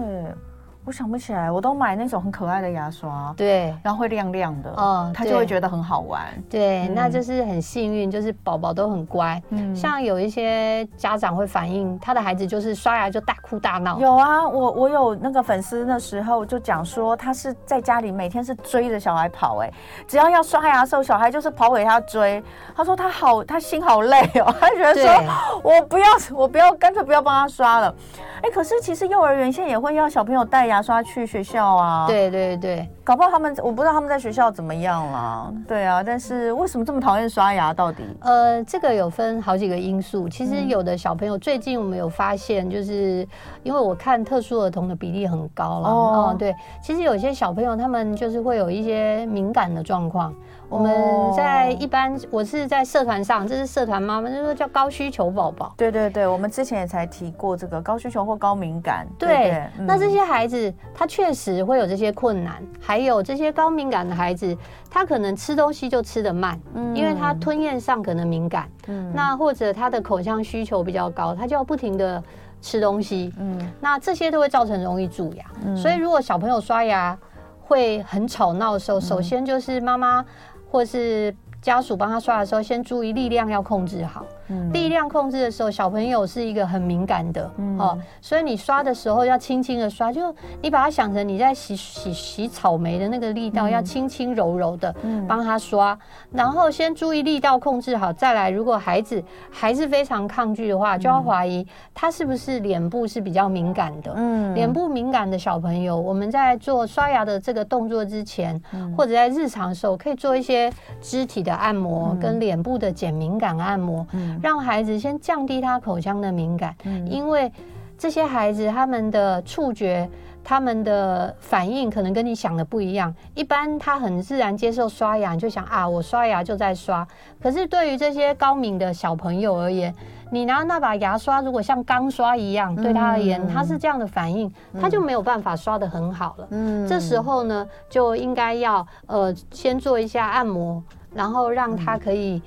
[0.85, 6.21] 我想不起来，我都买那种很可爱的牙刷，对，然后会亮亮的，嗯，他就会觉得很好玩。
[6.49, 9.41] 对，嗯、那就是很幸运，就是宝宝都很乖。
[9.49, 13.97] 嗯，像有一些家长会反映，他的孩子就是刷牙就大哭大闹。
[13.97, 19.73] 有啊，我我有那个粉丝那时候就讲说，他是在家里每天是追着小孩跑，欸，哎，
[20.05, 22.43] 只要要刷牙的时候，小孩就是跑给他追。
[22.75, 27.95] 他说他好，他心好累哦， 他觉得说我不要，我不要，干脆不要帮他刷了。
[28.41, 32.07] 哎，可是其实幼儿园现在也会要小朋友带牙刷去学校啊。
[32.07, 35.53] 对对对，搞不好他们我不知道他们在学校怎么样啦。
[35.67, 37.73] 对啊，但是为什么这么讨厌刷牙？
[37.73, 38.03] 到底？
[38.21, 40.27] 呃，这个有分好几个因素。
[40.29, 43.27] 其实有的小朋友最近我们有发现，就是
[43.63, 45.89] 因为我看特殊儿童的比例很高了。
[45.89, 50.33] 哦，对，其实有些小朋友他们就是会有一些敏感的状况。
[50.73, 55.71] 我们在一般，我是在社团上，这是社团妈妈就说叫高需求宝宝。
[55.77, 59.05] 对对对，我们之前也才提过这个高需求或高敏感。
[59.19, 64.57] 对，对，对，那这些孩子他确实会有这些困难，还有这些高敏感的孩子，
[64.89, 72.21] 他可能吃东西就吃得慢，嗯，因为他吞咽上可能敏感，嗯，那或者他的口腔需求比较高，他就要不停的
[72.63, 75.45] 吃东西，嗯，那这些都会造成容易蛀牙。
[75.63, 77.15] 嗯，所以如果小朋友刷牙
[77.61, 80.25] 会很吵闹的时候，首先就是妈妈。
[80.73, 84.25] 或是家属帮他刷的时候，先注意力量要控制好。
[84.71, 94.93] 力量控制的时候，小朋友是一个很敏感的、嗯、哦，所以你刷的时候要轻轻的刷，就你把它想成你在洗洗洗草莓的那个力道，嗯、要轻轻柔柔的
[95.27, 95.97] 帮他刷，
[96.31, 104.13] 然后先注意力道控制好，再来，如果孩子还是非常抗拒的话，就要怀疑他是不是脸部是比较敏感的。
[104.15, 110.71] 嗯，脸部敏感的小朋友，我们在做刷牙的这个动作之前，嗯、或者在日常的时候，可以做一些
[111.01, 114.05] 肢体的按摩跟脸部的减敏感按摩。
[114.33, 114.39] 嗯。
[114.41, 117.51] 让孩子先降低他口腔的敏感，嗯、因为
[117.97, 120.09] 这些孩子他们的触觉、
[120.43, 123.13] 他们的反应可能跟你想的不一样。
[123.33, 127.07] 一般他很自然接受刷牙，你就想啊，我刷牙就在刷。
[127.41, 129.93] 可是对于这些高敏的小朋友而言，
[130.31, 136.47] 你拿那把牙刷，如果像钢刷一样，对他而言，嗯、他是这样的反应，他就没有办法刷得很好了。
[136.49, 142.41] 嗯，这时候呢，就应该要呃先做一下按摩，然后让他可以。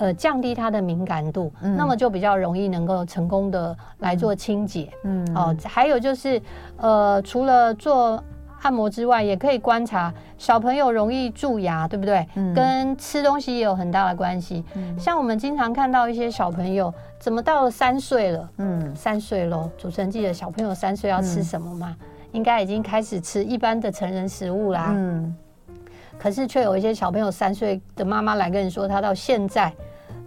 [0.00, 4.90] 呃，降低它的敏感度，嗯、那么就比较容易能够成功的来做清洁。
[5.04, 6.40] 嗯，哦、呃，还有就是，
[6.78, 8.22] 呃，除了做
[8.62, 12.26] 按摩之外，也可以观察小朋友容易蛀牙，对不对？
[12.34, 14.64] 嗯，跟吃东西也有很大的关系。
[14.74, 18.50] 嗯，像我们经常看到一些小朋友，怎么到了三岁了？
[18.56, 21.94] 嗯，三岁了，主持人记得小朋友三岁要吃什么吗？
[22.00, 24.94] 嗯、应该已经开始吃一般的成人食物啦。
[24.96, 25.36] 嗯，
[26.18, 29.70] 可是却有一些小朋友三岁的妈妈来跟你说，他到现在。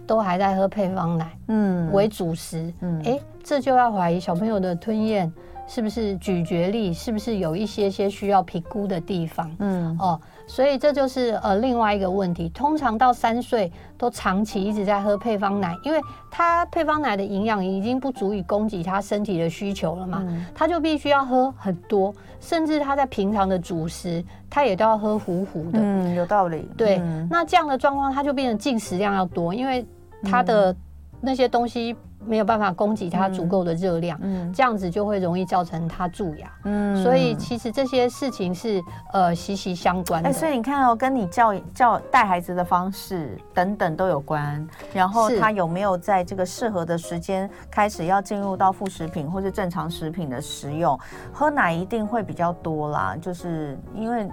[0.06, 5.32] 都还在喝配方奶，嗯，为主食，嗯，哎，这就要怀疑小朋友的吞咽
[5.66, 12.50] 是不是咀嚼力，是不是有一些些需要评估的地方，嗯，哦，所以这就是呃另外一个问题。
[12.50, 15.98] 通常到三岁都长期一直在喝配方奶，因为
[16.30, 29.82] 他配方奶的营养已经不足以供给他身体的需求了嘛，嗯，他就必须要喝很多，甚至他在平常的主食他也都要喝糊糊的，嗯，有道理，对，嗯，那这样的状况他就变成进食量要多，因为
[30.24, 30.74] 他的
[31.20, 31.94] 那些东西
[32.26, 40.30] 没有办法供给他足够的热量，嗯，这样子就会容易造成他蛀牙，嗯，所以其实这些事情是呃息息相关的。
[40.30, 50.98] 哎，所以你看哦，跟你教教带孩子的方式等等都有关，然后他有没有在这个适合的时间开始要进入到副食品或是正常食品的食用，
[51.30, 54.26] 喝奶一定会比较多啦，就是因为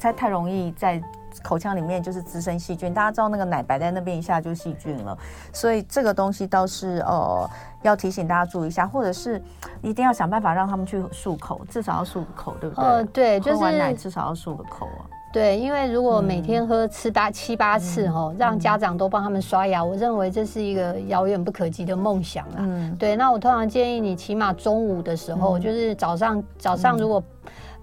[0.00, 1.02] 它太容易在。
[1.42, 5.16] 口腔里面就是滋生细菌，大家知道那个奶摆在那边一下就细菌了，
[5.52, 7.48] 所以这个东西倒是呃
[7.82, 9.42] 要提醒大家注意一下，或者是
[9.82, 12.84] 一定要想办法让他们去漱口，至少要漱个口，对不对？
[12.84, 15.04] 呃，对，就是喝完奶至少要漱个口啊。
[15.32, 22.58] 对，因为如果每天喝吃八七八次哦，嗯、让家长都帮他们刷牙，嗯、我认为这是一个遥远不可及的梦想啦。
[22.58, 27.22] 嗯，对，那我通常建议你起码中午的时候，嗯、就是早上早上如果。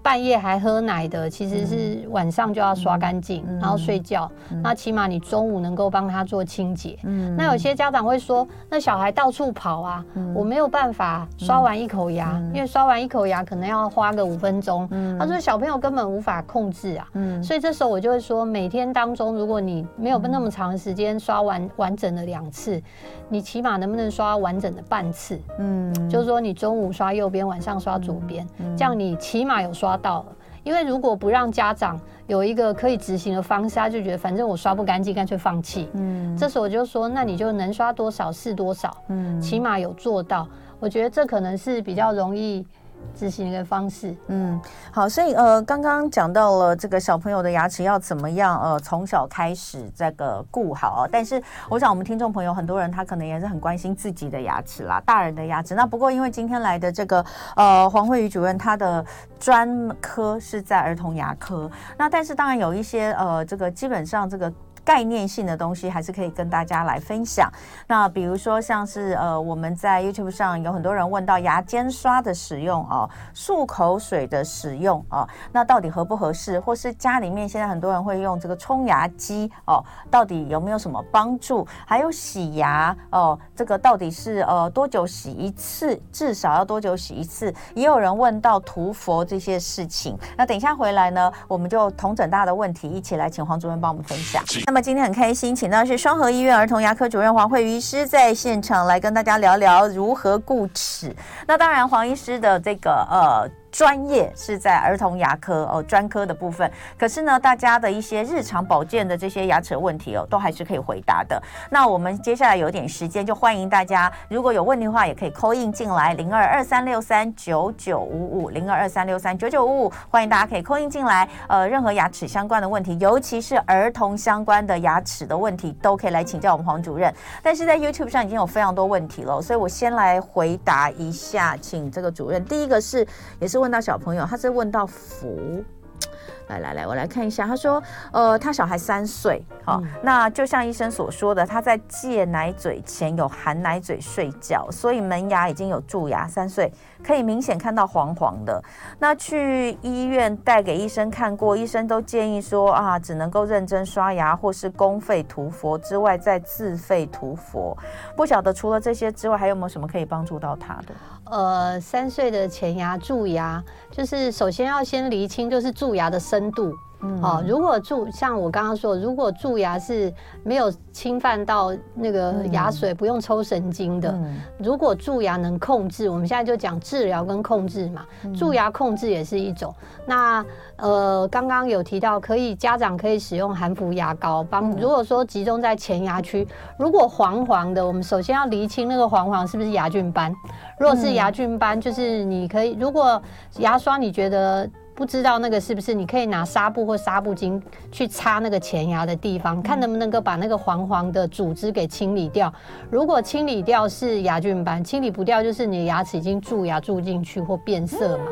[0.02, 4.28] 半夜还喝奶的，其实是晚上就要刷干净，然后睡觉。
[4.62, 6.98] 那起码你中午能够帮他做清洁。
[7.36, 14.88] 那有些家长会说，那小孩到处跑啊，我没有办法刷完一口牙，因为刷完一口牙可能要花个五分钟。
[15.18, 17.06] 他说小朋友根本无法控制啊。
[17.40, 22.82] 所以这时候我就会说，每天当中如果你没有那么长时间刷完完整的两次，
[23.28, 25.38] 你起码能不能刷完整的半次？
[25.58, 28.44] 嗯，就是说你中午刷右边，晚上刷左边，
[28.76, 29.91] 这样你起码有刷。
[29.92, 35.90] 刷到了，因为如果不让家长有一个可以执行的方式，他就觉得反正我刷不干净，干脆放弃。
[35.92, 40.48] 嗯，这时候我就说，那你就能刷多少是多少，嗯，起码有做到。
[40.80, 42.66] 我觉得这可能是比较容易。
[43.14, 51.06] 执行一个方式，嗯，好，所以呃，刚刚讲到了这个小朋友的牙齿要怎么样，呃，从小开始这个顾好。
[51.10, 55.74] 但是，我想我们听众朋友很多人他可能也是很关心自己的牙齿啦，大人的牙齿。
[55.74, 57.24] 那不过因为今天来的这个
[57.54, 59.04] 呃黄慧瑜主任，他的
[59.38, 61.70] 专科是在儿童牙科。
[61.96, 64.52] 那但是当然有一些呃这个基本上这个。
[64.84, 67.50] 概念性的东西还是可以跟大家来分享。
[67.86, 76.58] 那比如说像是呃我们在 YouTube 上有很多人问到牙间刷的使用哦，漱口水的使用哦，那到底合不合适？
[76.60, 81.66] 或是家里面现在很多人会用这个冲牙机哦，到底有没有什么帮助？
[81.86, 86.00] 还有洗牙哦，这个到底是呃多久洗一次？
[86.10, 87.54] 至少要多久洗一次？
[87.74, 90.18] 也有人问到涂佛这些事情。
[90.36, 94.42] 那等一下回来呢，我们就同整大的问题，一起来请黄主任帮我们分享。
[94.72, 101.14] 那么今天很开心，请到是双和医院儿童牙科主任黄慧瑜医师在现场来跟大家聊聊如何固齿。
[101.46, 103.61] 那当然，黄医师的这个呃。
[103.72, 106.70] 专业是在儿童牙科哦，专科的部分。
[106.98, 111.42] 可是呢，大家的一些日常保健的这些牙齿问题哦，都还是可以回答的。
[111.70, 121.26] 那我们接下来有点时间，就欢迎大家，如果有问题的话，也可以 call in 进来零二二三六三九九五五零二二三六三九九五五，欢迎大家可以 call in 进来。
[121.48, 127.10] 呃，任何牙齿相关的问题，尤其是儿童相关的牙齿的问题，都可以来请教我们黄主任。
[127.42, 132.44] 但是在 YouTube 上已经有非常多问题了，所以我先来回答一下，请这个主任。
[132.44, 133.06] 第一个是，
[133.40, 133.61] 也是。
[133.62, 135.64] 问到小朋友，他是问到福。
[136.48, 137.46] 来来来，我来看一下。
[137.46, 137.80] 他说，
[138.12, 146.26] 呃，他小孩三岁，好、那就像医生所说的，他在戒奶嘴前有含奶嘴睡觉，所以门牙已经有蛀牙。
[146.26, 146.70] 三岁
[147.04, 148.62] 可以明显看到黄黄的。
[148.98, 157.76] 那去医院带给医生看过，医生都建议说啊，只能够认真刷牙或是公费涂佛之外，再自费涂佛。
[158.16, 160.94] 不晓得除了这些之外，还有没有什么可以帮助到他的？
[161.24, 166.74] 呃，三岁的前牙蛀牙，就是首先要先厘清，就是蛀牙的深度。
[167.02, 170.12] 嗯、哦，如果蛀像我刚刚说，如果蛀牙是
[170.44, 178.06] 没有侵犯到那个牙髓，嗯、不用抽神经的，嗯、如果蛀牙能控制，我们现在就讲治疗跟控制嘛。
[178.34, 179.74] 蛀牙控制也是一种。
[180.06, 180.44] 那
[180.76, 184.70] 呃，刚刚有提到，可以家长可以使用含氟牙膏帮。
[184.72, 186.46] 如果说集中在前牙区，
[186.78, 190.32] 如果黄黄的，我们首先要厘清那个黄黄是不是牙菌斑。
[190.78, 193.20] 如果是牙菌斑，就是你可以，如果
[193.58, 194.70] 牙刷你觉得。
[194.94, 195.94] 不知道那个是不是？
[195.94, 202.52] 你可以拿纱布或纱布巾去擦那个前牙的地方，看能不能够把那个黄黄的组织给清理掉。
[202.90, 208.26] 如果清理掉是牙菌斑，清理不掉就是你的牙齿已经蛀牙蛀进去或变色嘛。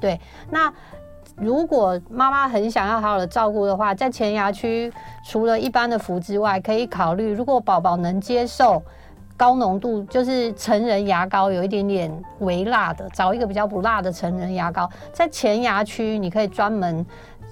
[0.00, 0.72] 对，那
[1.36, 4.92] 如果妈妈很想要好好的照顾的话，在前牙区
[5.24, 8.82] 除了一般的氟之外，可以考虑如果宝宝能接受。
[9.36, 17.04] 高浓度就是成人牙膏，有一点点微辣的，找一个比较不辣的成人牙膏，在前牙区你可以专门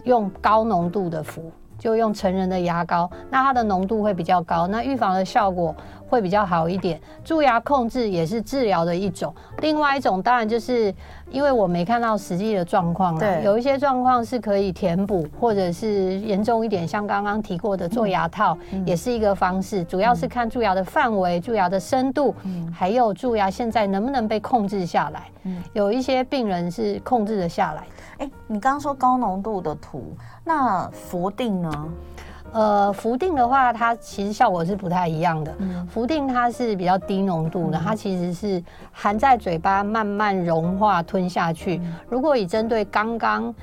[0.04, 1.50] 用高浓度的氟。
[1.78, 5.74] 就用成人的牙膏，那它的浓度会比较高，那预防的效果
[6.12, 7.00] 会比较好一点。
[7.24, 10.94] 蛀牙控制也是治疗的一种，另外一种当然就是
[11.30, 19.82] 因为我没看到实际的状况了，对有一些状况是可以填补，或者是严重一点，像刚刚提过的做牙套，嗯、也是一个方式。
[19.84, 25.22] 主要是看蛀牙的范围、蛀牙的深度，嗯、还有蛀牙现在能不能被控制下来。
[25.44, 28.24] 嗯、有一些病人是控制得下来的。
[28.26, 30.14] 哎，你刚刚说高浓度的涂。
[30.44, 31.88] 那氟定呢？
[32.52, 35.54] 呃，氟定的话，它其实效果是不太一样的。
[35.58, 41.78] 嗯，氟定它是比较低浓度的，嗯、它其实是含在嘴巴慢慢融化吞下去。
[41.82, 43.54] 嗯、如果以针对刚刚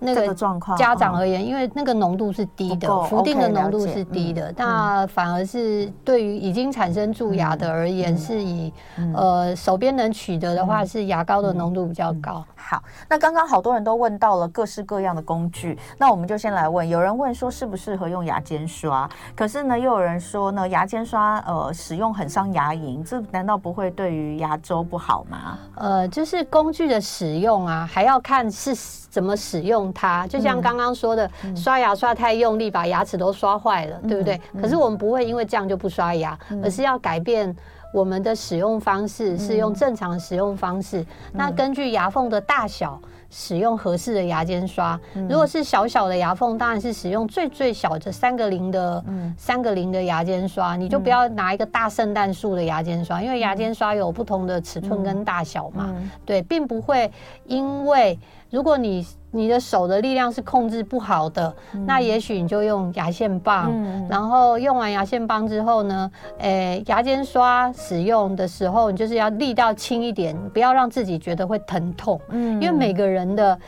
[0.00, 8.72] 那个状况家长而言，因为那个浓度是低的，氟定的浓度是低的，那反而是对于已经产生蛀牙的而言，是以
[9.12, 12.44] 呃手边能取得的话，是牙膏的浓度比较高。
[12.58, 25.58] 好，那刚刚好多人都问到了各式各样的工具，那我们就先来问，有人问说适不适合用牙尖刷，可是呢，又有人说呢，牙尖刷呃使用很伤牙龈，这难道不会对于牙周不好吗？
[25.76, 28.74] 呃，就是工具的使用啊，还要看是
[29.08, 30.26] 怎么使用它。
[30.26, 34.40] 就像刚刚说的，嗯、刷牙刷太用力，把牙齿都刷坏了，嗯、对不对？
[34.60, 37.54] 可是我们不会因为这样就不刷牙，嗯、而是要改变。
[37.92, 44.98] 我们的使用方式是用正常使用方式，嗯、那根据牙缝的大小使用合适的牙间刷。
[45.14, 50.76] 嗯、如果是小小的牙缝，当然是使用最最小的三个零的、嗯、三个零的牙间刷。
[50.76, 55.94] 你就不要拿一个大圣诞树的牙间刷，因为牙间刷有不同的尺寸跟大小嘛。
[55.96, 57.10] 嗯、对，并不会
[57.46, 58.18] 因为
[58.50, 59.06] 如果你。
[59.30, 73.58] 你的手的力量是控制不好的，嗯、那也许你就用牙线棒，嗯、然后用完牙线棒之后呢，诶、欸，牙间刷使用的时候，你就是要力道轻一点，不要让自己觉得会疼痛，嗯，因为每个人的。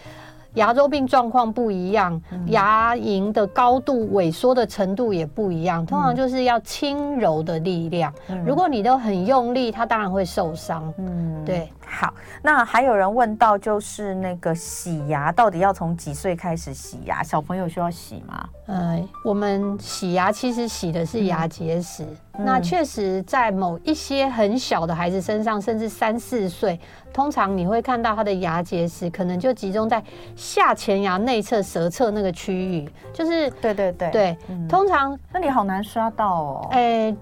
[0.55, 5.87] 牙周病状况不一样，牙龈的高度萎缩的程度也不一样。
[5.87, 8.13] 通常就是要轻柔的力量。
[8.45, 10.93] 如果你都很用力，它当然会受伤。
[10.99, 11.71] 嗯，对。
[11.93, 17.21] 好，那还有人问到，就是那个洗牙到底要从几岁开始洗牙？
[17.21, 18.49] 小朋友需要洗吗？
[18.67, 22.05] 呃，我们洗牙其实洗的是牙结石。
[22.39, 26.79] 嗯、那确实在某一些很小的孩子身上，甚至三四岁，
[27.13, 30.03] 通常你会看到他的牙结石可能就集中在
[30.37, 36.69] 下前牙内侧舌侧那个区域，就是对对对对，嗯、通常那里好难刷到哦。
[36.71, 37.17] 哎、欸。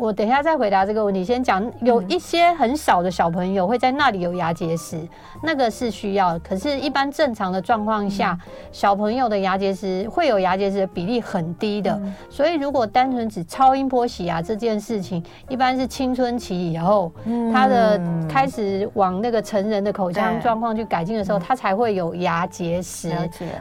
[0.00, 5.08] 我等一下再回答这个问题，先讲有一些很少的小朋友会在那里有牙结石，嗯、
[5.42, 6.38] 那个是需要。
[6.38, 11.92] 可是，一般正常的状况下，嗯、小朋友的牙结石会有牙结石的比例很低的。
[12.02, 23.12] 嗯、所以，如果单纯只超音波洗牙这件事情，一般是青春期以后，嗯、他的开始往那个成人的口腔状况去改进的时候，他才会有牙结石，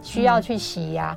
[0.01, 1.15] 需要去洗牙。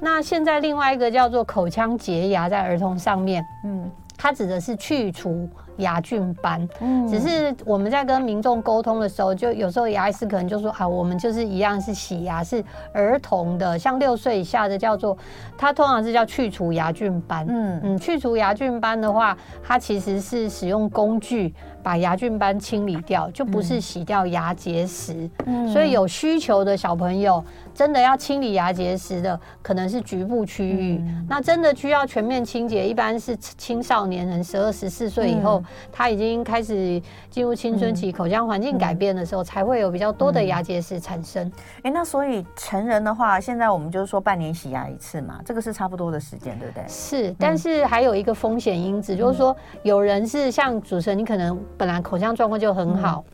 [0.00, 3.88] 那现在另外一个叫做口腔洁牙，在儿童上面，嗯。
[4.16, 5.48] 它指的是去除
[5.78, 15.16] 牙菌斑，嗯，只是我们在跟民众沟通的时候，就有时候牙医师可能就说啊，我们就是一样是洗牙，是儿童的，像六岁以下的叫做，
[15.58, 17.80] 它通常是叫去除牙菌斑，嗯。
[17.82, 21.52] 嗯，去除牙菌斑的话，它其实是使用工具
[21.82, 27.44] 把牙菌斑清理掉，就不是洗掉牙结石，嗯，所以有需求的小朋友。
[27.74, 30.98] 真的要清理牙结石的，可能是局部区域。
[30.98, 41.50] 嗯、那真的需要全面清洁，一般是青少年人十二十四岁以后，嗯、他已经开始进入青春期，嗯、口腔环境改变的时候，嗯、才会有比较多的牙结石产生。
[41.82, 46.84] 哎、那所以成人的话，现在我们就是说半年洗牙一次嘛，这个是差不多的时间，对不对？
[46.86, 53.24] 是，但是还有一个风险因子，嗯、就是说有人是像主持人，你可能本来口腔状况就很好。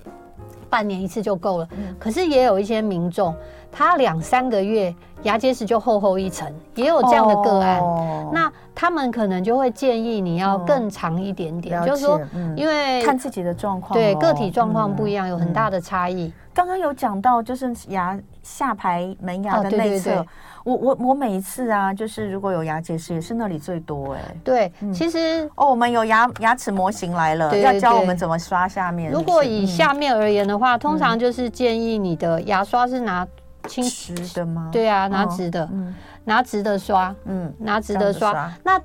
[0.70, 1.68] 嗯半年一次就够了，
[1.98, 3.34] 可是也有一些民众，
[3.72, 4.94] 他两三个月
[5.24, 7.80] 牙结石就厚厚一层，也有这样的个案。
[7.80, 16.32] 哦、那他们可能就会建议你要更长一点点，哦、就是说，嗯、因为看自己的状况，对个体状况不一样，嗯、有很大的差异。
[16.54, 20.10] 刚刚有讲到，就是牙下排门牙的内侧。
[20.10, 20.28] 哦对对对
[20.70, 24.36] 我我我每一次啊，就是如果有牙结石，也是那里最多哎、欸。
[24.44, 29.10] 对，嗯、其实哦，我们有牙牙齿模型来了，要教我们怎么刷下面。
[29.10, 33.26] 如果以下面而言的话，嗯、通常就是建议你的牙刷是拿
[33.66, 34.68] 轻直的吗？
[34.70, 35.94] 对啊，拿直的，哦嗯、
[36.24, 38.30] 拿直的刷，嗯，拿直的刷。
[38.30, 38.80] 刷那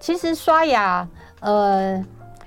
[0.00, 1.06] 其实刷牙，
[1.40, 2.02] 呃。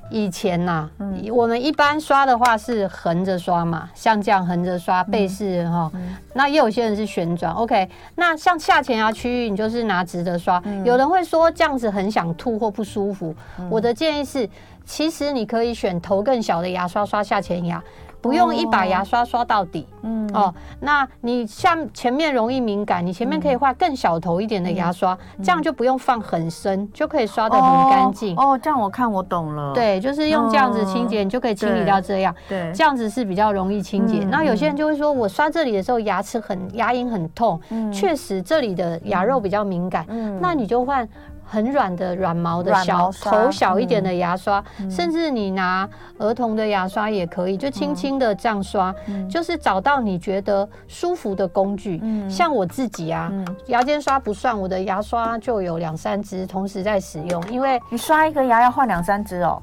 [0.09, 5.89] 以前呐、啊，嗯、我们一般刷的话是横着刷嘛，像这样横着刷，背式哈。
[5.93, 7.87] 嗯、那也有些人是旋转，OK。
[8.15, 10.61] 那像下前牙区域，你就是拿直的刷。
[10.65, 14.49] 嗯、有人会说这样子很想吐或不舒服，嗯、我的建议是，
[14.85, 17.81] 其实你可以选头更小的牙刷刷下前牙。
[18.21, 28.35] 不用一把牙刷刷到底，嗯哦，那你像前面容易敏感，你前面可以换更小头一点的牙刷，这样就不用放很深，就可以刷得很干净。
[28.37, 29.73] 哦，这样我看我懂了。
[29.73, 32.35] 对，就是用这样子清洁，你就可以清理到这样。
[32.47, 34.19] 对，这样子是比较容易清洁。
[34.25, 37.59] 那有些人就会说，我刷这里的时候牙齿很牙龈很痛，
[37.91, 40.05] 确实这里的牙肉比较敏感，
[40.41, 41.07] 那你就换。
[41.49, 45.89] 很软的软毛的小头小一点的牙刷，嗯、甚至你拿
[46.19, 51.99] 儿童的牙刷也可以，就轻轻的这样刷，嗯、就是找到你觉得舒服的工具。
[52.03, 59.59] 嗯、像我自己啊，嗯、牙尖刷不算，我的牙刷就有两三支同时在使用，因为你刷一个牙要换两三支哦。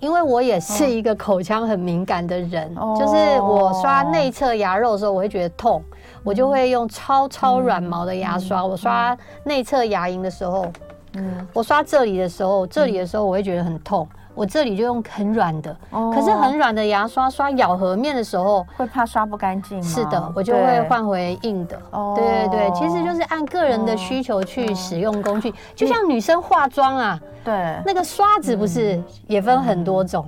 [0.00, 8.62] 因为我也是一个口腔很敏感的人，哦、就是我刷内侧牙肉的时候，我会觉得痛，嗯、我就会用超超软毛的牙刷。
[8.62, 10.66] 嗯、我刷内侧牙龈的时候。
[11.14, 19.84] 嗯，我刷这里的时候，这里的时候我会觉得很痛，我这里就用很软的，可是很软的牙刷刷咬合面的时候，会怕刷不干净吗？
[19.84, 21.78] 是的，我就会换回硬的。
[21.90, 30.26] 哦，对对对，其实就是按个人的需求去使用工具，就像女生化妆啊，对，那个刷子不是也分很多种？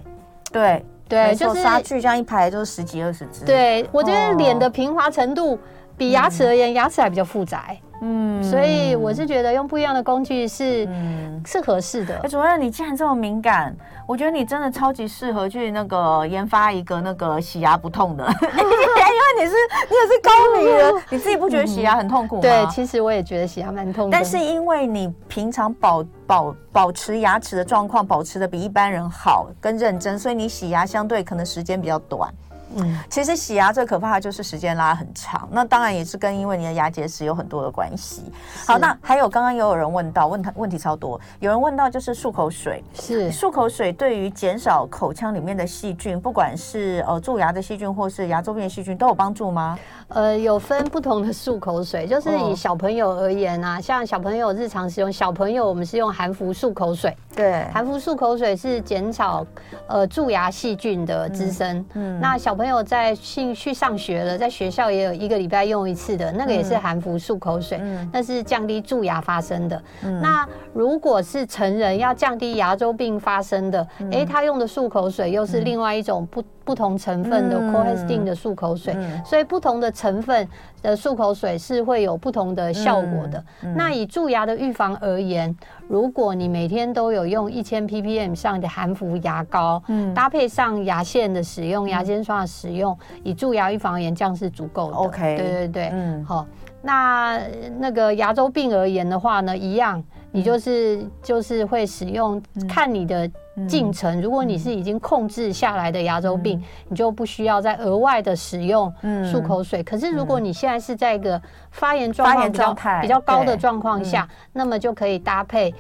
[0.53, 3.45] 对对，就是刷具这样一排就是十几二十支。
[3.45, 5.59] 对，我觉得脸的平滑程度
[5.97, 7.75] 比牙齿而言，牙齿还比较复杂。
[8.07, 12.15] 嗯，所以我是觉得用不一样的工具是嗯是合适的。
[12.23, 13.75] 哎，主任，你既然这么敏感，
[14.07, 19.53] 我觉得你真的超级适合去那个研发一个那个洗牙不痛的， 因为你是
[19.89, 22.43] 你也是高敏人，你自己不觉得洗牙很痛苦吗？
[22.43, 32.33] 对，其实我也觉得洗牙蛮痛苦，但是因为你平常保保保持牙齿的状况保持的比一般人好跟认真，所以你洗牙相对可能时间比较短。
[32.77, 38.23] 嗯，其实洗牙最可怕的就是时间拉很长，那当然也是跟因为你的牙结石有很多的关系。
[38.67, 43.31] 好，那还有刚刚也有人问到，问他问题超多，有人问到就是漱口水，是。
[43.31, 49.79] 漱口水对于减少口腔里面的细菌，不管是呃蛀牙的细菌或是牙周病的细菌，都有帮助吗？
[50.09, 59.47] 呃，有分不同的漱口水，就是以小朋友而言啊，像小朋友日常使用，小朋友我们是用含氟漱口水，对，含氟漱口水是减少
[59.87, 61.85] 呃蛀牙细菌的滋生。
[61.95, 67.81] 嗯，那小朋友在去去上学了，在学校也有一个礼拜用一次的那个也是含氟漱口水，
[68.13, 69.83] 那是降低蛀牙发生的。
[70.23, 80.49] 那如果是成人要降低牙周病发生的，哎，他用的漱口水又是另外一种不不同成分的 cohestin 的漱口水，所以不同的成分
[80.83, 83.45] 的漱口水是会有不同的效果的。
[83.77, 85.55] 那以蛀牙的预防而言，
[85.87, 89.83] 如果你每天都有用一千 ppm 上的含氟牙膏，
[90.15, 94.97] 搭配上牙线的使用、牙间刷的使用，以蛀牙预防而言，这样是足够的。
[94.97, 96.47] OK，对对对，嗯，好。
[96.81, 97.41] 那
[97.79, 100.03] 那个牙周病而言的话呢，一样，
[100.33, 103.31] 你就是就是会使用，看你的。
[103.69, 109.81] 进程，如果你是已经控制下来的牙周病，嗯、你就不需要再额外的使用漱口水。
[109.81, 111.41] 嗯、可是如果你现在是在一个
[111.71, 115.75] 发炎状况比较比较高的状况下，嗯、那么就可以搭配。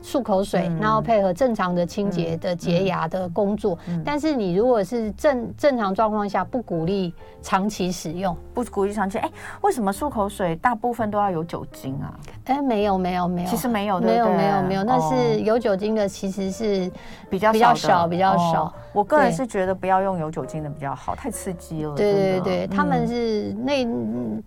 [0.00, 3.78] 嗯漱口水，嗯、然后配合正常的清洁的洁牙的工作。
[4.04, 9.18] 但是你如果是正正常状况下，不鼓励长期使用，不鼓励长期。
[9.18, 9.30] 哎，
[9.60, 12.14] 为什么漱口水大部分都要有酒精啊？
[12.46, 16.90] 哎，没有没有没有，其实没有，没有没有没有，那是有酒精的，其实是
[17.28, 18.72] 比较比较少比较少。
[18.92, 21.94] 我个人是觉得不要用有酒精的比较好，太刺激了。
[21.94, 23.86] 对对对，他们是那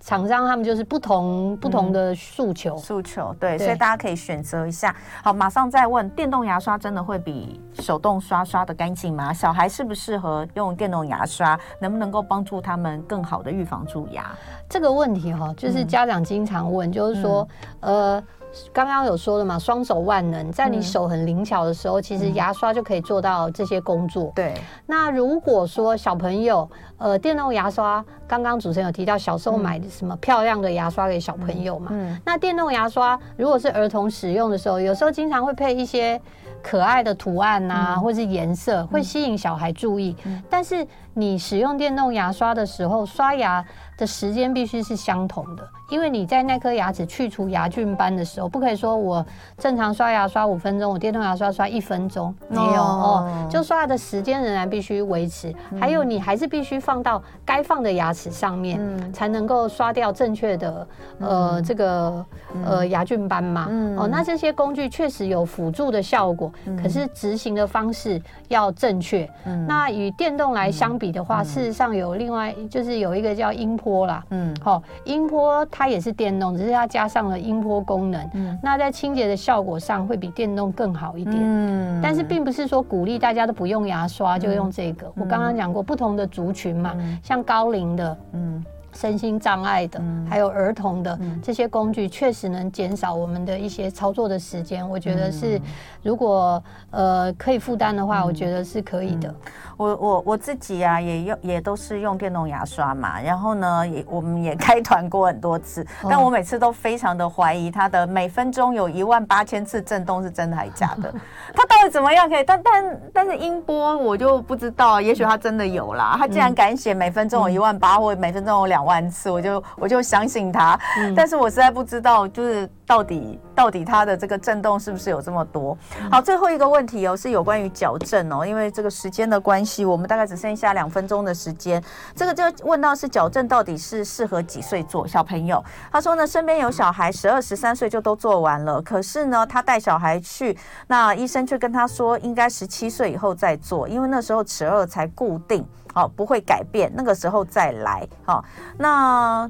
[0.02, 3.34] 厂商，他们就是不同不同的诉求诉求。
[3.40, 4.94] 对，所以大家可以选择一下。
[5.24, 9.34] 好，马上再问，电动牙刷真的会比手动刷刷的干净吗？
[9.34, 11.60] 小孩适不适合用电动牙刷？
[11.80, 14.32] 能不能够帮助他们更好的预防蛀牙？
[14.70, 17.46] 这个问题哈，就是家长经常问，就是说，
[17.82, 18.24] 呃。
[18.72, 24.32] 刚刚有说了嘛，双手万能，在你手很灵巧的时候，其实牙刷就可以做到这些工作。
[24.36, 24.54] 对。
[24.86, 31.90] 那如果说小朋友，呃，电动牙刷，刚刚主持人有提到，小时候买的什么漂亮的牙刷给小朋友嘛？
[31.92, 32.20] 嗯。
[32.26, 36.20] 那电动牙刷如果是儿童使用的时候，有时候经常会配一些
[36.62, 40.16] 可爱的图案呐，或是颜色，会吸引小孩注意。
[40.50, 43.64] 但是你使用电动牙刷的时候，刷牙
[43.98, 45.68] 的时间必须是相同的。
[45.90, 49.24] 因为你在那颗牙齿去除牙菌斑的时候，不可以说我
[49.60, 55.54] 正常刷牙刷五分钟，我电动牙刷刷一分钟，没有哦，就刷牙的时间仍然必须维持。
[55.80, 60.88] 还有你还是必须放到该放的牙齿上面，才能够刷掉正确的
[61.20, 62.26] 呃这个
[62.66, 63.68] 呃牙菌斑嘛。
[63.98, 66.52] 哦，那这些工具确实有辅助的效果，
[66.82, 69.30] 可是执行的方式要正确。
[69.68, 75.88] 那与电动来相比的话，事实上有另外就是有一个叫音波啦，嗯，好，音波它。
[75.94, 78.30] 也是电动，只是它加上了音波功能。
[78.34, 81.38] 嗯，那在清洁的效果上会比电动更好一点。
[81.38, 85.06] 嗯，但是并不是说鼓励大家都不用牙刷就用这个。
[85.06, 88.66] 嗯、我刚刚讲过不同的族群嘛，嗯、像高龄的，嗯。
[88.96, 90.00] 身心障碍的，
[90.30, 94.88] 还有儿童的这些工具，确实能减少我们的一些操作的时间。
[94.88, 95.60] 我觉得是，
[96.04, 99.34] 如果呃可以负担的话，我觉得是可以的。
[99.78, 103.20] 我我我自己啊，也用也都是用电动牙刷嘛。
[103.22, 111.14] 然后呢，也我们也开团过很多次，但我每次都非常的怀疑它的每分钟有一万八千次震动是真的还是假的？
[111.56, 112.44] 它到底怎么样可以？
[112.44, 116.16] 但但但是音波我就不知道，也许它真的有啦。
[116.18, 125.78] 它既然敢写每分钟有一万八，或每分钟有两万次，我就我就相信他，嗯、但是我实在不知道，就是到底到底它的这个震动是不是有这么多？
[126.12, 131.84] 好，最后一个问题哦，是有关于矫正哦，因为这个时间的关系，我们大概只剩下两分钟的时间。
[132.16, 135.08] 这个就问到是矫正到底是适合几岁做？
[135.08, 148.44] 小朋友他说呢，身边有小孩十二十三岁就都做完了，可是呢，他带小孩去，那医生却跟他说应该十七岁以后再做，因为那时候齿二才固定，好，不会改变，那个时候再来，好，
[148.78, 149.50] 那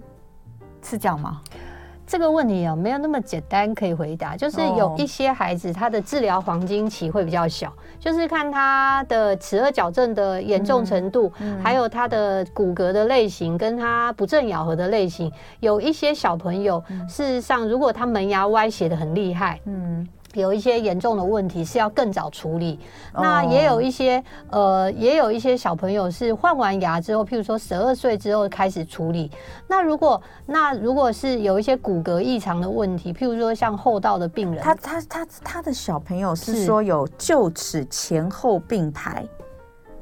[0.81, 1.39] 是这样吗？
[2.13, 4.37] 这个问题啊，没有那么简单可以回答。
[4.37, 11.33] 就是有一些孩子，他的治疗黄金期会比较小，就是看他的齿颚矫正的严重程度，
[11.63, 15.31] 还有他的骨骼的类型，跟他不正咬合的类型。
[15.59, 20.07] 有一些小朋友，事实上，如果他门牙歪斜的很厉害，嗯。
[20.41, 22.79] 有一些严重的问题是要更早处理，
[23.13, 29.31] 那也有一些呃，也有一些小朋友是换完牙之后，譬如说十二岁之后开始处理。
[29.67, 39.23] 那如果那如果是有一些骨骼异常的问题，譬如说像后道的病人，他他他他的小朋友是说有臼齿前后并排，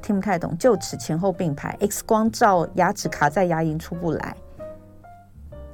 [0.00, 4.36] 听不太懂，臼齿前后并排，X 光照牙齿卡在牙龈出不来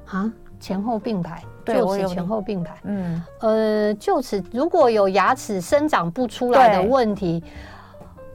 [0.07, 1.43] 啊，前后并排。
[1.75, 7.43] 臼齿前后并排，嗯，呃，就此如果有牙齿生长不出来的问题，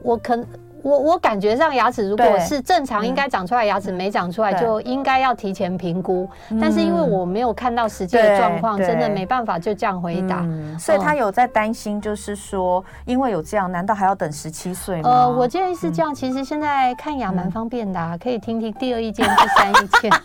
[0.02, 0.46] 我可能。
[0.84, 6.28] 我我感觉上牙齿如果是正常应该长出来，牙齿没长出来，就应该要提前评估。
[6.60, 10.46] 但是因为我没有看到实际的状况，真的没办法就这样回答。
[10.78, 15.08] 所以他有在担心，就是说，因为有这样，难道还要等十七岁吗？
[15.08, 16.14] 呃，我建议是这样。
[16.14, 20.12] 其实现在看牙蛮方便的，可以听听第二意见、第三意见。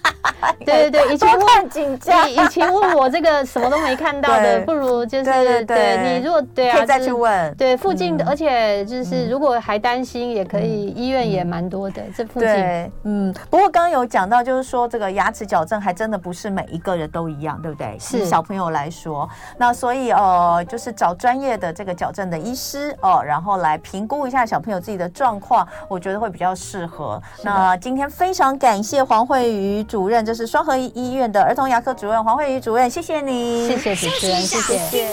[0.66, 7.55] 对对对，以前问紧张，以以前问我这个什么都没看到的，不如就是对你如果对啊，再去问。
[7.55, 10.48] 对附近的，而且就是如果还担心也。
[10.49, 12.49] 可以，医院也蛮多的，这附近。
[12.49, 13.33] 对，嗯。
[13.49, 17.97] 不过刚刚有讲到，就是说这个牙齿矫正还真的不是每一个人都一样，对不对？
[17.99, 27.21] 是小朋友来说，那所以呃，就是找专业的这个矫正的医师哦，然后来评估一下小朋友自己的状况，我觉得会比较适合。
[27.43, 35.09] 那今天非常感谢黄慧瑜主任，就是双和医院的儿童牙科主任黄慧瑜主任，谢谢你，谢谢主持人，谢谢。